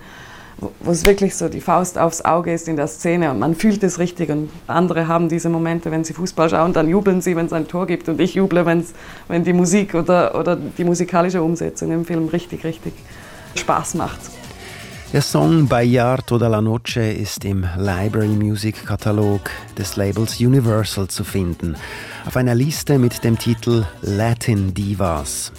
wo 0.81 0.91
es 0.91 1.05
wirklich 1.05 1.35
so 1.37 1.49
die 1.49 1.61
Faust 1.61 1.99
aufs 1.99 2.25
Auge 2.25 2.53
ist 2.53 2.67
in 2.67 2.77
der 2.77 2.87
Szene 2.87 3.31
und 3.31 3.39
man 3.39 3.55
fühlt 3.55 3.83
es 3.83 3.99
richtig 3.99 4.31
und 4.31 4.49
andere 4.67 5.07
haben 5.07 5.29
diese 5.29 5.51
Momente, 5.51 5.91
wenn 5.91 6.03
sie 6.03 6.15
Fußball 6.15 6.49
schauen, 6.49 6.73
dann 6.73 6.89
jubeln 6.89 7.21
sie, 7.21 7.37
wenn 7.37 7.47
es 7.47 7.53
ein 7.53 7.69
Tor 7.69 7.87
gibt 7.87 8.09
und 8.09 8.21
ich 8.21 8.35
juble, 8.35 8.65
wenn's, 8.65 8.95
wenn 9.29 9.45
die 9.45 9.53
Musik 9.53 9.95
oder, 9.95 10.39
oder 10.39 10.57
die 10.57 10.85
musikalische 10.85 11.43
Umsetzung 11.43 11.93
im 11.93 12.07
Film 12.07 12.29
richtig, 12.29 12.65
richtig 12.65 12.95
Spaß 13.55 13.95
macht. 13.95 14.21
Der 15.13 15.23
Song 15.23 15.69
Bayardo 15.69 16.37
della 16.37 16.61
Noche 16.61 17.01
ist 17.01 17.45
im 17.45 17.65
Library 17.77 18.29
Music 18.29 18.87
Katalog 18.87 19.51
des 19.79 19.97
Labels 19.97 20.41
Universal 20.41 21.07
zu 21.09 21.23
finden, 21.23 21.77
auf 22.27 22.37
einer 22.37 22.55
Liste 22.55 22.99
mit 22.99 23.23
dem 23.23 23.39
Titel 23.39 23.85
Latin 24.03 24.75
Divas. 24.75 25.53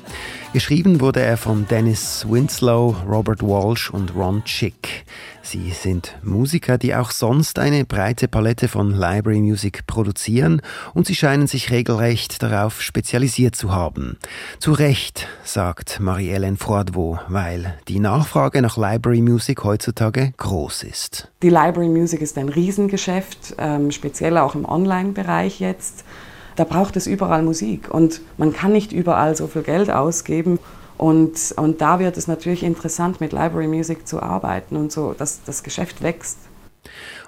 Geschrieben 0.57 1.01
wurde 1.01 1.19
er 1.19 1.37
von 1.37 1.67
Dennis 1.67 2.25
Winslow, 2.27 2.95
Robert 3.07 3.43
Walsh 3.43 3.91
und 3.91 4.15
Ron 4.15 4.43
Chick. 4.43 5.05
Sie 5.43 5.69
sind 5.69 6.15
Musiker, 6.23 6.79
die 6.79 6.95
auch 6.95 7.11
sonst 7.11 7.59
eine 7.59 7.85
breite 7.85 8.27
Palette 8.27 8.67
von 8.67 8.89
Library 8.89 9.39
Music 9.39 9.85
produzieren 9.85 10.63
und 10.95 11.05
sie 11.05 11.13
scheinen 11.13 11.45
sich 11.45 11.69
regelrecht 11.69 12.41
darauf 12.41 12.81
spezialisiert 12.81 13.55
zu 13.55 13.71
haben. 13.71 14.17
Zu 14.57 14.71
Recht, 14.71 15.27
sagt 15.43 15.99
Marie-Hélène 15.99 16.57
Froidevaux, 16.57 17.19
weil 17.27 17.77
die 17.87 17.99
Nachfrage 17.99 18.63
nach 18.63 18.77
Library 18.77 19.21
Music 19.21 19.63
heutzutage 19.63 20.33
groß 20.37 20.81
ist. 20.85 21.31
Die 21.43 21.49
Library 21.49 21.89
Music 21.89 22.19
ist 22.19 22.35
ein 22.39 22.49
Riesengeschäft, 22.49 23.53
ähm, 23.59 23.91
speziell 23.91 24.39
auch 24.39 24.55
im 24.55 24.65
Online-Bereich 24.65 25.59
jetzt 25.59 26.03
da 26.57 26.63
braucht 26.63 26.97
es 26.97 27.07
überall 27.07 27.43
Musik 27.43 27.89
und 27.89 28.19
man 28.37 28.51
kann 28.51 28.73
nicht 28.73 28.91
überall 28.91 29.37
so 29.37 29.47
viel 29.47 29.61
Geld 29.61 29.89
ausgeben. 29.89 30.59
Und, 30.97 31.53
und 31.55 31.79
da 31.79 31.99
wird 31.99 32.17
es 32.17 32.27
natürlich 32.27 32.63
interessant, 32.63 33.21
mit 33.21 33.31
Library 33.31 33.67
Music 33.67 34.07
zu 34.07 34.21
arbeiten 34.21 34.75
und 34.75 34.91
so, 34.91 35.13
dass 35.15 35.43
das 35.45 35.61
Geschäft 35.61 36.01
wächst. 36.01 36.39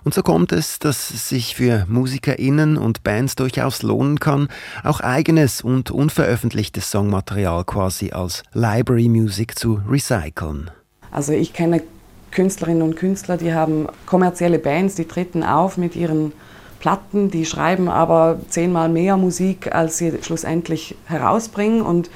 Und 0.04 0.16
so 0.16 0.24
kommt 0.24 0.52
es, 0.52 0.80
dass 0.80 1.12
es 1.12 1.30
sich 1.30 1.56
für 1.56 1.86
MusikerInnen 1.88 2.78
und 2.78 3.04
Bands 3.04 3.36
durchaus 3.36 3.84
lohnen 3.84 4.20
kann, 4.20 4.48
auch 4.84 5.02
eigenes 5.02 5.62
und 5.62 5.92
unveröffentlichtes 5.92 6.90
Songmaterial 6.90 7.66
quasi 7.66 8.12
als 8.12 8.42
Library 8.54 9.10
Music 9.10 9.60
zu 9.60 9.82
recyceln. 9.88 10.72
Also 11.12 11.34
ich 11.34 11.54
kenne 11.54 11.84
Künstlerinnen 12.32 12.82
und 12.82 12.96
Künstler, 12.96 13.38
die 13.38 13.54
haben 13.54 13.88
kommerzielle 14.08 14.58
Bands, 14.58 14.96
die 14.96 15.06
treten 15.06 15.44
auf 15.44 15.78
mit 15.78 15.96
ihren 15.96 16.32
Platten, 16.80 17.30
die 17.30 17.46
schreiben 17.46 17.90
aber 17.90 18.40
zehnmal 18.50 18.90
mehr 18.90 19.18
Musik, 19.18 19.74
als 19.74 19.98
sie 19.98 20.14
schlussendlich 20.22 20.96
herausbringen 21.06 21.82
und 21.82 22.10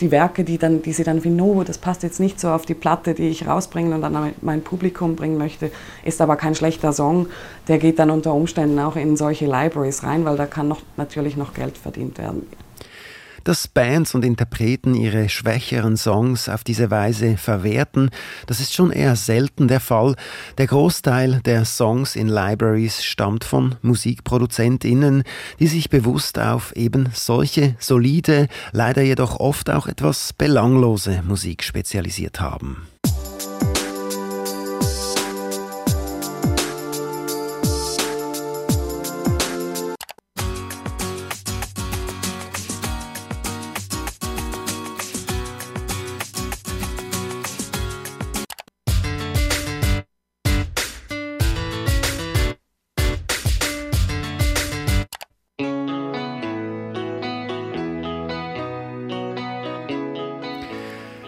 die 0.00 0.10
Werke, 0.10 0.44
die, 0.44 0.58
dann, 0.58 0.82
die 0.82 0.92
sie 0.92 1.04
dann 1.04 1.22
finden, 1.22 1.40
oh, 1.40 1.62
das 1.64 1.78
passt 1.78 2.02
jetzt 2.02 2.20
nicht 2.20 2.38
so 2.38 2.50
auf 2.50 2.66
die 2.66 2.74
Platte, 2.74 3.14
die 3.14 3.28
ich 3.28 3.46
rausbringen 3.46 3.94
und 3.94 4.02
dann 4.02 4.34
mein 4.42 4.62
Publikum 4.62 5.16
bringen 5.16 5.38
möchte, 5.38 5.70
ist 6.04 6.20
aber 6.20 6.36
kein 6.36 6.54
schlechter 6.54 6.92
Song. 6.92 7.28
Der 7.68 7.78
geht 7.78 7.98
dann 7.98 8.10
unter 8.10 8.34
Umständen 8.34 8.78
auch 8.78 8.96
in 8.96 9.16
solche 9.16 9.46
Libraries 9.46 10.02
rein, 10.02 10.24
weil 10.26 10.36
da 10.36 10.44
kann 10.44 10.68
noch, 10.68 10.82
natürlich 10.98 11.36
noch 11.36 11.54
Geld 11.54 11.78
verdient 11.78 12.18
werden 12.18 12.46
dass 13.46 13.68
Bands 13.68 14.14
und 14.16 14.24
Interpreten 14.24 14.94
ihre 14.94 15.28
schwächeren 15.28 15.96
Songs 15.96 16.48
auf 16.48 16.64
diese 16.64 16.90
Weise 16.90 17.36
verwerten, 17.36 18.10
das 18.46 18.58
ist 18.58 18.74
schon 18.74 18.90
eher 18.90 19.14
selten 19.14 19.68
der 19.68 19.78
Fall. 19.78 20.16
Der 20.58 20.66
Großteil 20.66 21.40
der 21.44 21.64
Songs 21.64 22.16
in 22.16 22.26
Libraries 22.26 23.04
stammt 23.04 23.44
von 23.44 23.76
Musikproduzentinnen, 23.82 25.22
die 25.60 25.68
sich 25.68 25.90
bewusst 25.90 26.40
auf 26.40 26.74
eben 26.74 27.10
solche 27.12 27.76
solide, 27.78 28.48
leider 28.72 29.02
jedoch 29.02 29.38
oft 29.38 29.70
auch 29.70 29.86
etwas 29.86 30.32
belanglose 30.32 31.22
Musik 31.24 31.62
spezialisiert 31.62 32.40
haben. 32.40 32.88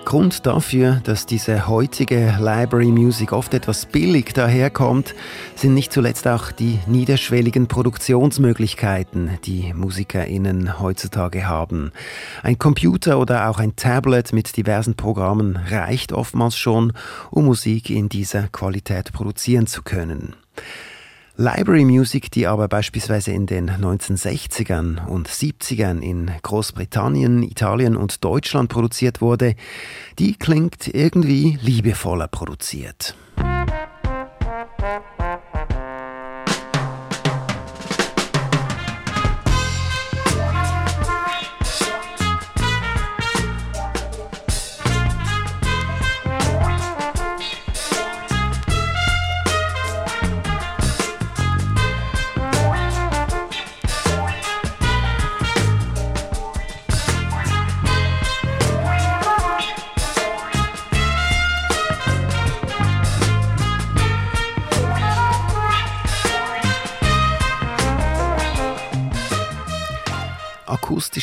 Grund 0.08 0.46
dafür, 0.46 1.02
dass 1.04 1.26
diese 1.26 1.68
heutige 1.68 2.34
Library 2.40 2.86
Music 2.86 3.30
oft 3.30 3.52
etwas 3.52 3.84
billig 3.84 4.32
daherkommt, 4.32 5.14
sind 5.54 5.74
nicht 5.74 5.92
zuletzt 5.92 6.26
auch 6.26 6.50
die 6.50 6.78
niederschwelligen 6.86 7.66
Produktionsmöglichkeiten, 7.66 9.38
die 9.44 9.74
MusikerInnen 9.74 10.80
heutzutage 10.80 11.46
haben. 11.46 11.92
Ein 12.42 12.56
Computer 12.56 13.18
oder 13.18 13.50
auch 13.50 13.58
ein 13.58 13.76
Tablet 13.76 14.32
mit 14.32 14.56
diversen 14.56 14.94
Programmen 14.94 15.56
reicht 15.56 16.14
oftmals 16.14 16.56
schon, 16.56 16.94
um 17.30 17.44
Musik 17.44 17.90
in 17.90 18.08
dieser 18.08 18.48
Qualität 18.48 19.12
produzieren 19.12 19.66
zu 19.66 19.82
können. 19.82 20.32
Library 21.40 21.84
Music, 21.84 22.32
die 22.32 22.48
aber 22.48 22.66
beispielsweise 22.66 23.30
in 23.30 23.46
den 23.46 23.70
1960ern 23.70 25.06
und 25.06 25.28
70ern 25.28 26.00
in 26.00 26.32
Großbritannien, 26.42 27.44
Italien 27.44 27.96
und 27.96 28.24
Deutschland 28.24 28.68
produziert 28.68 29.20
wurde, 29.20 29.54
die 30.18 30.34
klingt 30.34 30.88
irgendwie 30.88 31.56
liebevoller 31.62 32.26
produziert. 32.26 33.14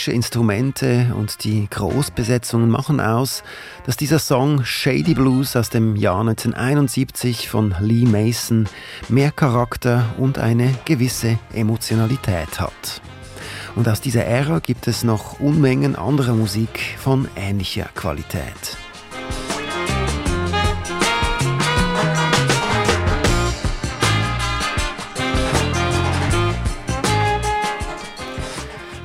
Akustische 0.06 0.12
Instrumente 0.12 1.14
und 1.18 1.44
die 1.44 1.68
Großbesetzungen 1.70 2.70
machen 2.70 3.00
aus, 3.00 3.44
dass 3.86 3.98
dieser 3.98 4.20
Song 4.20 4.64
Shady 4.64 5.16
Blues 5.16 5.56
aus 5.56 5.70
dem 5.70 5.96
Jahr 5.96 6.20
1971 6.20 7.50
von 7.50 7.74
Lee 7.80 8.06
Mason 8.06 8.68
mehr 9.10 9.32
Charakter 9.32 10.06
und 10.18 10.38
eine 10.38 10.76
gewisse 10.86 11.40
Emotionalität 11.54 12.60
hat. 12.60 13.02
Und 13.76 13.88
aus 13.90 14.00
dieser 14.00 14.26
Ära 14.26 14.60
gibt 14.60 14.88
es 14.88 15.04
noch 15.04 15.40
Unmengen 15.40 15.96
anderer 15.96 16.36
Musik 16.36 16.96
von 17.00 17.28
ähnlicher 17.36 17.90
Qualität. 17.96 18.85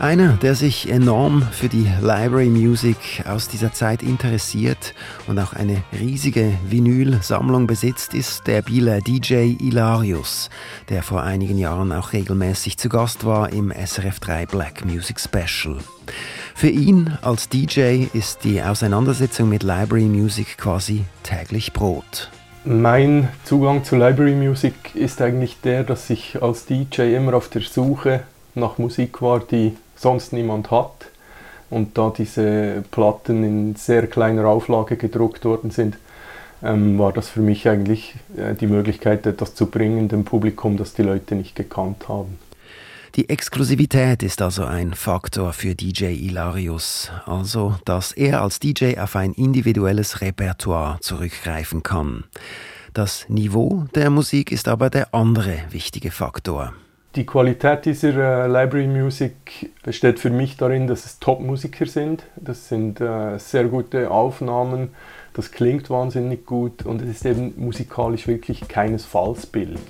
Einer, 0.00 0.38
der 0.38 0.54
sich 0.54 0.90
enorm 0.90 1.42
für 1.52 1.68
die 1.68 1.86
Library 2.00 2.48
Music 2.48 3.22
aus 3.28 3.48
dieser 3.48 3.74
Zeit 3.74 4.02
interessiert 4.02 4.94
und 5.26 5.38
auch 5.38 5.52
eine 5.52 5.82
riesige 5.92 6.54
Vinyl-Sammlung 6.66 7.66
besitzt, 7.66 8.14
ist 8.14 8.46
der 8.46 8.62
Bieler 8.62 9.02
DJ 9.02 9.56
Ilarius, 9.60 10.48
der 10.88 11.02
vor 11.02 11.22
einigen 11.22 11.58
Jahren 11.58 11.92
auch 11.92 12.14
regelmäßig 12.14 12.78
zu 12.78 12.88
Gast 12.88 13.26
war 13.26 13.52
im 13.52 13.70
SRF 13.70 14.20
3 14.20 14.46
Black 14.46 14.86
Music 14.86 15.20
Special. 15.20 15.76
Für 16.54 16.70
ihn 16.70 17.18
als 17.20 17.50
DJ 17.50 18.06
ist 18.14 18.44
die 18.44 18.62
Auseinandersetzung 18.62 19.50
mit 19.50 19.62
Library 19.62 20.04
Music 20.04 20.56
quasi 20.56 21.04
täglich 21.24 21.74
Brot. 21.74 22.30
Mein 22.64 23.28
Zugang 23.44 23.84
zu 23.84 23.96
Library 23.96 24.34
Music 24.34 24.94
ist 24.94 25.20
eigentlich 25.20 25.58
der, 25.62 25.84
dass 25.84 26.08
ich 26.08 26.42
als 26.42 26.64
DJ 26.64 27.14
immer 27.14 27.34
auf 27.34 27.50
der 27.50 27.60
Suche 27.60 28.22
nach 28.54 28.78
Musik 28.78 29.20
war, 29.20 29.40
die 29.40 29.76
sonst 30.00 30.32
niemand 30.32 30.70
hat. 30.70 31.06
Und 31.68 31.96
da 31.96 32.10
diese 32.10 32.82
Platten 32.90 33.44
in 33.44 33.76
sehr 33.76 34.06
kleiner 34.06 34.46
Auflage 34.46 34.96
gedruckt 34.96 35.44
worden 35.44 35.70
sind, 35.70 35.96
ähm, 36.62 36.98
war 36.98 37.12
das 37.12 37.28
für 37.28 37.40
mich 37.40 37.68
eigentlich 37.68 38.16
äh, 38.36 38.54
die 38.54 38.66
Möglichkeit, 38.66 39.24
etwas 39.26 39.54
zu 39.54 39.66
bringen 39.66 40.08
dem 40.08 40.24
Publikum, 40.24 40.76
das 40.76 40.94
die 40.94 41.02
Leute 41.02 41.34
nicht 41.34 41.54
gekannt 41.54 42.08
haben. 42.08 42.38
Die 43.16 43.28
Exklusivität 43.28 44.22
ist 44.22 44.40
also 44.40 44.64
ein 44.64 44.94
Faktor 44.94 45.52
für 45.52 45.74
DJ 45.74 46.14
Ilarius, 46.14 47.10
also 47.26 47.74
dass 47.84 48.12
er 48.12 48.42
als 48.42 48.60
DJ 48.60 48.98
auf 48.98 49.16
ein 49.16 49.32
individuelles 49.32 50.20
Repertoire 50.20 50.98
zurückgreifen 51.00 51.82
kann. 51.82 52.24
Das 52.94 53.28
Niveau 53.28 53.84
der 53.94 54.10
Musik 54.10 54.52
ist 54.52 54.68
aber 54.68 54.90
der 54.90 55.12
andere 55.14 55.58
wichtige 55.70 56.10
Faktor. 56.10 56.72
Die 57.16 57.26
Qualität 57.26 57.86
dieser 57.86 58.44
äh, 58.44 58.46
Library 58.46 58.86
Music 58.86 59.72
besteht 59.82 60.20
für 60.20 60.30
mich 60.30 60.56
darin, 60.56 60.86
dass 60.86 61.06
es 61.06 61.18
Top-Musiker 61.18 61.86
sind. 61.86 62.22
Das 62.36 62.68
sind 62.68 63.00
äh, 63.00 63.36
sehr 63.38 63.64
gute 63.64 64.12
Aufnahmen, 64.12 64.90
das 65.34 65.50
klingt 65.50 65.90
wahnsinnig 65.90 66.46
gut 66.46 66.86
und 66.86 67.02
es 67.02 67.08
ist 67.08 67.26
eben 67.26 67.54
musikalisch 67.56 68.28
wirklich 68.28 68.68
keinesfalls 68.68 69.46
billig. 69.46 69.80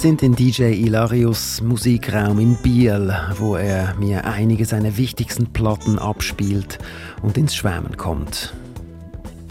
Sind 0.00 0.22
in 0.22 0.34
DJ 0.34 0.72
Ilarius 0.86 1.60
Musikraum 1.60 2.38
in 2.38 2.56
Biel, 2.62 3.14
wo 3.36 3.56
er 3.56 3.94
mir 3.96 4.24
einige 4.24 4.64
seiner 4.64 4.96
wichtigsten 4.96 5.52
Platten 5.52 5.98
abspielt 5.98 6.78
und 7.20 7.36
ins 7.36 7.54
Schwärmen 7.54 7.98
kommt. 7.98 8.54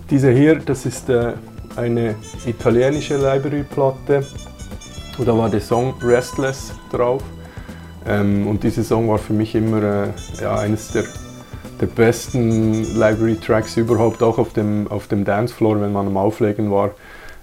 Diese 0.09 0.31
hier, 0.31 0.55
das 0.55 0.87
ist 0.87 1.07
äh, 1.07 1.33
eine 1.75 2.15
italienische 2.47 3.17
Library-Platte. 3.17 4.25
Da 5.23 5.37
war 5.37 5.51
der 5.51 5.61
Song 5.61 5.93
Restless 6.01 6.73
drauf. 6.91 7.21
Ähm, 8.07 8.47
und 8.47 8.63
dieser 8.63 8.83
Song 8.83 9.07
war 9.07 9.19
für 9.19 9.33
mich 9.33 9.53
immer 9.53 9.83
äh, 9.83 10.07
ja, 10.41 10.57
eines 10.57 10.91
der, 10.93 11.03
der 11.79 11.85
besten 11.85 12.97
Library-Tracks 12.97 13.77
überhaupt, 13.77 14.23
auch 14.23 14.39
auf 14.39 14.53
dem, 14.53 14.87
auf 14.87 15.07
dem 15.09 15.25
Dancefloor, 15.25 15.79
wenn 15.79 15.93
man 15.93 16.07
am 16.07 16.17
Auflegen 16.17 16.71
war. 16.71 16.89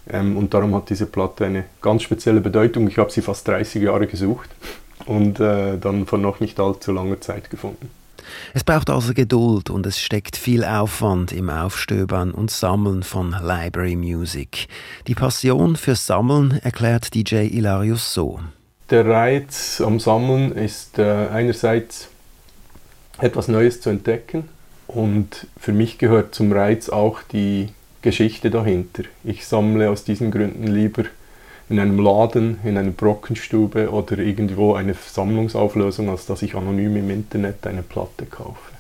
Ähm, 0.09 0.37
und 0.37 0.55
darum 0.55 0.75
hat 0.75 0.91
diese 0.91 1.07
Platte 1.07 1.47
eine 1.47 1.65
ganz 1.83 2.03
spezielle 2.03 2.41
Bedeutung. 2.41 2.89
Ich 2.89 2.99
habe 2.99 3.11
sie 3.11 3.23
fast 3.23 3.47
30 3.49 3.83
Jahre 3.83 4.07
gesucht 4.07 4.51
und 5.07 5.41
äh, 5.41 5.79
dann 5.79 6.07
vor 6.07 6.19
noch 6.19 6.41
nicht 6.41 6.61
allzu 6.61 6.93
langer 6.93 7.21
Zeit 7.21 7.51
gefunden. 7.51 7.91
Es 8.55 8.65
braucht 8.65 8.91
also 8.91 9.15
Geduld 9.15 9.71
und 9.71 9.87
es 9.87 10.01
steckt 10.01 10.37
viel 10.37 10.65
Aufwand 10.65 11.33
im 11.33 11.51
Aufstöbern 11.51 12.33
und 12.33 12.51
Sammeln 12.51 13.03
von 13.03 13.31
Library 13.31 13.97
Music. 13.97 14.67
Die 15.07 15.15
Passion 15.15 15.77
fürs 15.77 16.07
Sammeln 16.07 16.59
erklärt 16.63 17.15
DJ 17.15 17.47
Ilarius 17.47 18.13
so. 18.13 18.41
Der 18.91 19.07
Reiz 19.07 19.81
am 19.85 20.01
Sammeln 20.01 20.53
ist 20.53 20.99
äh, 20.99 21.29
einerseits 21.29 22.09
etwas 23.19 23.49
Neues 23.49 23.81
zu 23.81 23.91
entdecken 23.91 24.49
und 24.87 25.47
für 25.59 25.73
mich 25.73 25.99
gehört 25.99 26.35
zum 26.35 26.53
Reiz 26.53 26.89
auch 26.89 27.21
die 27.33 27.71
Geschichte 28.03 28.51
dahinter. 28.51 29.05
Ich 29.25 29.47
sammle 29.47 29.91
aus 29.91 30.05
diesen 30.05 30.31
Gründen 30.31 30.67
lieber 30.67 31.05
in 31.69 31.81
einem 31.81 31.99
Laden, 31.99 32.59
in 32.65 32.79
einer 32.79 32.91
Brockenstube 32.91 33.91
oder 33.91 34.19
irgendwo 34.19 34.75
eine 34.75 34.95
Sammlungsauflösung, 34.95 36.09
als 36.09 36.27
dass 36.27 36.43
ich 36.43 36.55
anonym 36.55 36.97
im 36.97 37.11
Internet 37.11 37.67
eine 37.67 37.83
Platte 37.83 38.27
kaufe. 38.27 38.76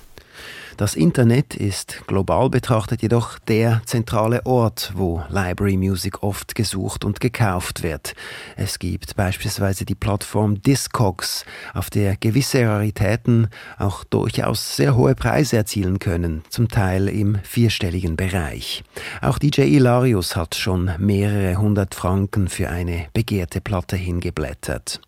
Das 0.76 0.94
Internet 0.94 1.54
ist 1.54 2.06
global 2.06 2.50
betrachtet 2.50 3.00
jedoch 3.00 3.38
der 3.38 3.80
zentrale 3.86 4.44
Ort, 4.44 4.92
wo 4.94 5.22
Library 5.30 5.78
Music 5.78 6.22
oft 6.22 6.54
gesucht 6.54 7.02
und 7.02 7.18
gekauft 7.18 7.82
wird. 7.82 8.12
Es 8.56 8.78
gibt 8.78 9.16
beispielsweise 9.16 9.86
die 9.86 9.94
Plattform 9.94 10.60
Discogs, 10.60 11.46
auf 11.72 11.88
der 11.88 12.16
gewisse 12.16 12.68
Raritäten 12.68 13.48
auch 13.78 14.04
durchaus 14.04 14.76
sehr 14.76 14.94
hohe 14.96 15.14
Preise 15.14 15.56
erzielen 15.56 15.98
können, 15.98 16.42
zum 16.50 16.68
Teil 16.68 17.08
im 17.08 17.38
vierstelligen 17.42 18.16
Bereich. 18.16 18.84
Auch 19.22 19.38
DJ 19.38 19.62
Ilarius 19.62 20.36
hat 20.36 20.56
schon 20.56 20.90
mehrere 20.98 21.56
hundert 21.56 21.94
Franken 21.94 22.48
für 22.48 22.68
eine 22.68 23.06
begehrte 23.14 23.62
Platte 23.62 23.96
hingeblättert. 23.96 25.00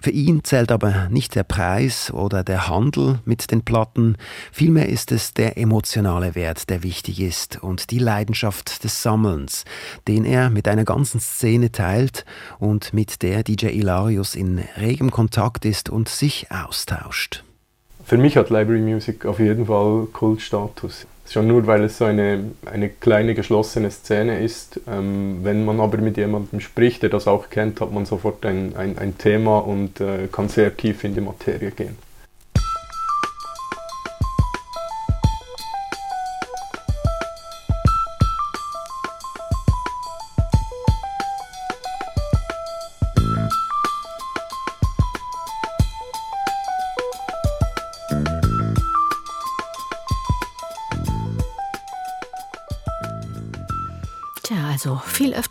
Für 0.00 0.10
ihn 0.12 0.44
zählt 0.44 0.72
aber 0.72 1.10
nicht 1.10 1.34
der 1.34 1.44
Preis 1.44 2.10
oder 2.10 2.42
der 2.42 2.68
Handel 2.68 3.18
mit 3.26 3.50
den 3.50 3.66
Platten, 3.66 4.16
vielmehr 4.50 4.88
ist 4.88 5.09
ist 5.10 5.22
es 5.28 5.34
der 5.34 5.58
emotionale 5.58 6.36
Wert, 6.36 6.70
der 6.70 6.84
wichtig 6.84 7.20
ist 7.20 7.60
und 7.60 7.90
die 7.90 7.98
Leidenschaft 7.98 8.84
des 8.84 9.02
Sammelns, 9.02 9.64
den 10.06 10.24
er 10.24 10.50
mit 10.50 10.68
einer 10.68 10.84
ganzen 10.84 11.18
Szene 11.18 11.72
teilt 11.72 12.24
und 12.60 12.94
mit 12.94 13.22
der 13.22 13.42
DJ 13.42 13.68
Ilarius 13.68 14.36
in 14.36 14.62
regem 14.80 15.10
Kontakt 15.10 15.64
ist 15.64 15.90
und 15.90 16.08
sich 16.08 16.52
austauscht. 16.52 17.42
Für 18.04 18.18
mich 18.18 18.36
hat 18.36 18.50
Library 18.50 18.80
Music 18.80 19.26
auf 19.26 19.40
jeden 19.40 19.66
Fall 19.66 20.06
Kultstatus. 20.12 21.06
Schon 21.28 21.48
nur, 21.48 21.66
weil 21.66 21.82
es 21.84 21.98
so 21.98 22.04
eine, 22.04 22.44
eine 22.66 22.88
kleine 22.88 23.34
geschlossene 23.34 23.90
Szene 23.90 24.40
ist. 24.40 24.80
Ähm, 24.88 25.40
wenn 25.42 25.64
man 25.64 25.80
aber 25.80 25.98
mit 25.98 26.18
jemandem 26.18 26.60
spricht, 26.60 27.02
der 27.02 27.10
das 27.10 27.26
auch 27.26 27.50
kennt, 27.50 27.80
hat 27.80 27.92
man 27.92 28.06
sofort 28.06 28.46
ein, 28.46 28.76
ein, 28.76 28.96
ein 28.98 29.18
Thema 29.18 29.58
und 29.58 30.00
äh, 30.00 30.28
kann 30.30 30.48
sehr 30.48 30.76
tief 30.76 31.02
in 31.02 31.14
die 31.14 31.20
Materie 31.20 31.72
gehen. 31.72 31.96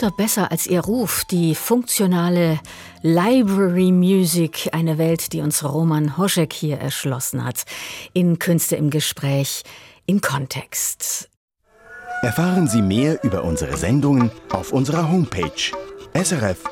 Öfter 0.09 0.11
besser 0.11 0.51
als 0.51 0.67
ihr 0.67 0.81
Ruf, 0.81 1.23
die 1.25 1.55
funktionale 1.55 2.59
Library 3.01 3.91
Music, 3.91 4.69
eine 4.71 4.97
Welt, 4.97 5.33
die 5.33 5.41
uns 5.41 5.63
Roman 5.63 6.17
Hoschek 6.17 6.53
hier 6.53 6.77
erschlossen 6.77 7.45
hat. 7.45 7.65
In 8.13 8.39
Künste 8.39 8.75
im 8.75 8.89
Gespräch, 8.89 9.63
in 10.05 10.21
Kontext. 10.21 11.29
Erfahren 12.21 12.67
Sie 12.67 12.81
mehr 12.81 13.23
über 13.23 13.43
unsere 13.43 13.77
Sendungen 13.77 14.31
auf 14.51 14.73
unserer 14.73 15.09
Homepage 15.09 15.51
srf.ch-kultur. 16.13 16.69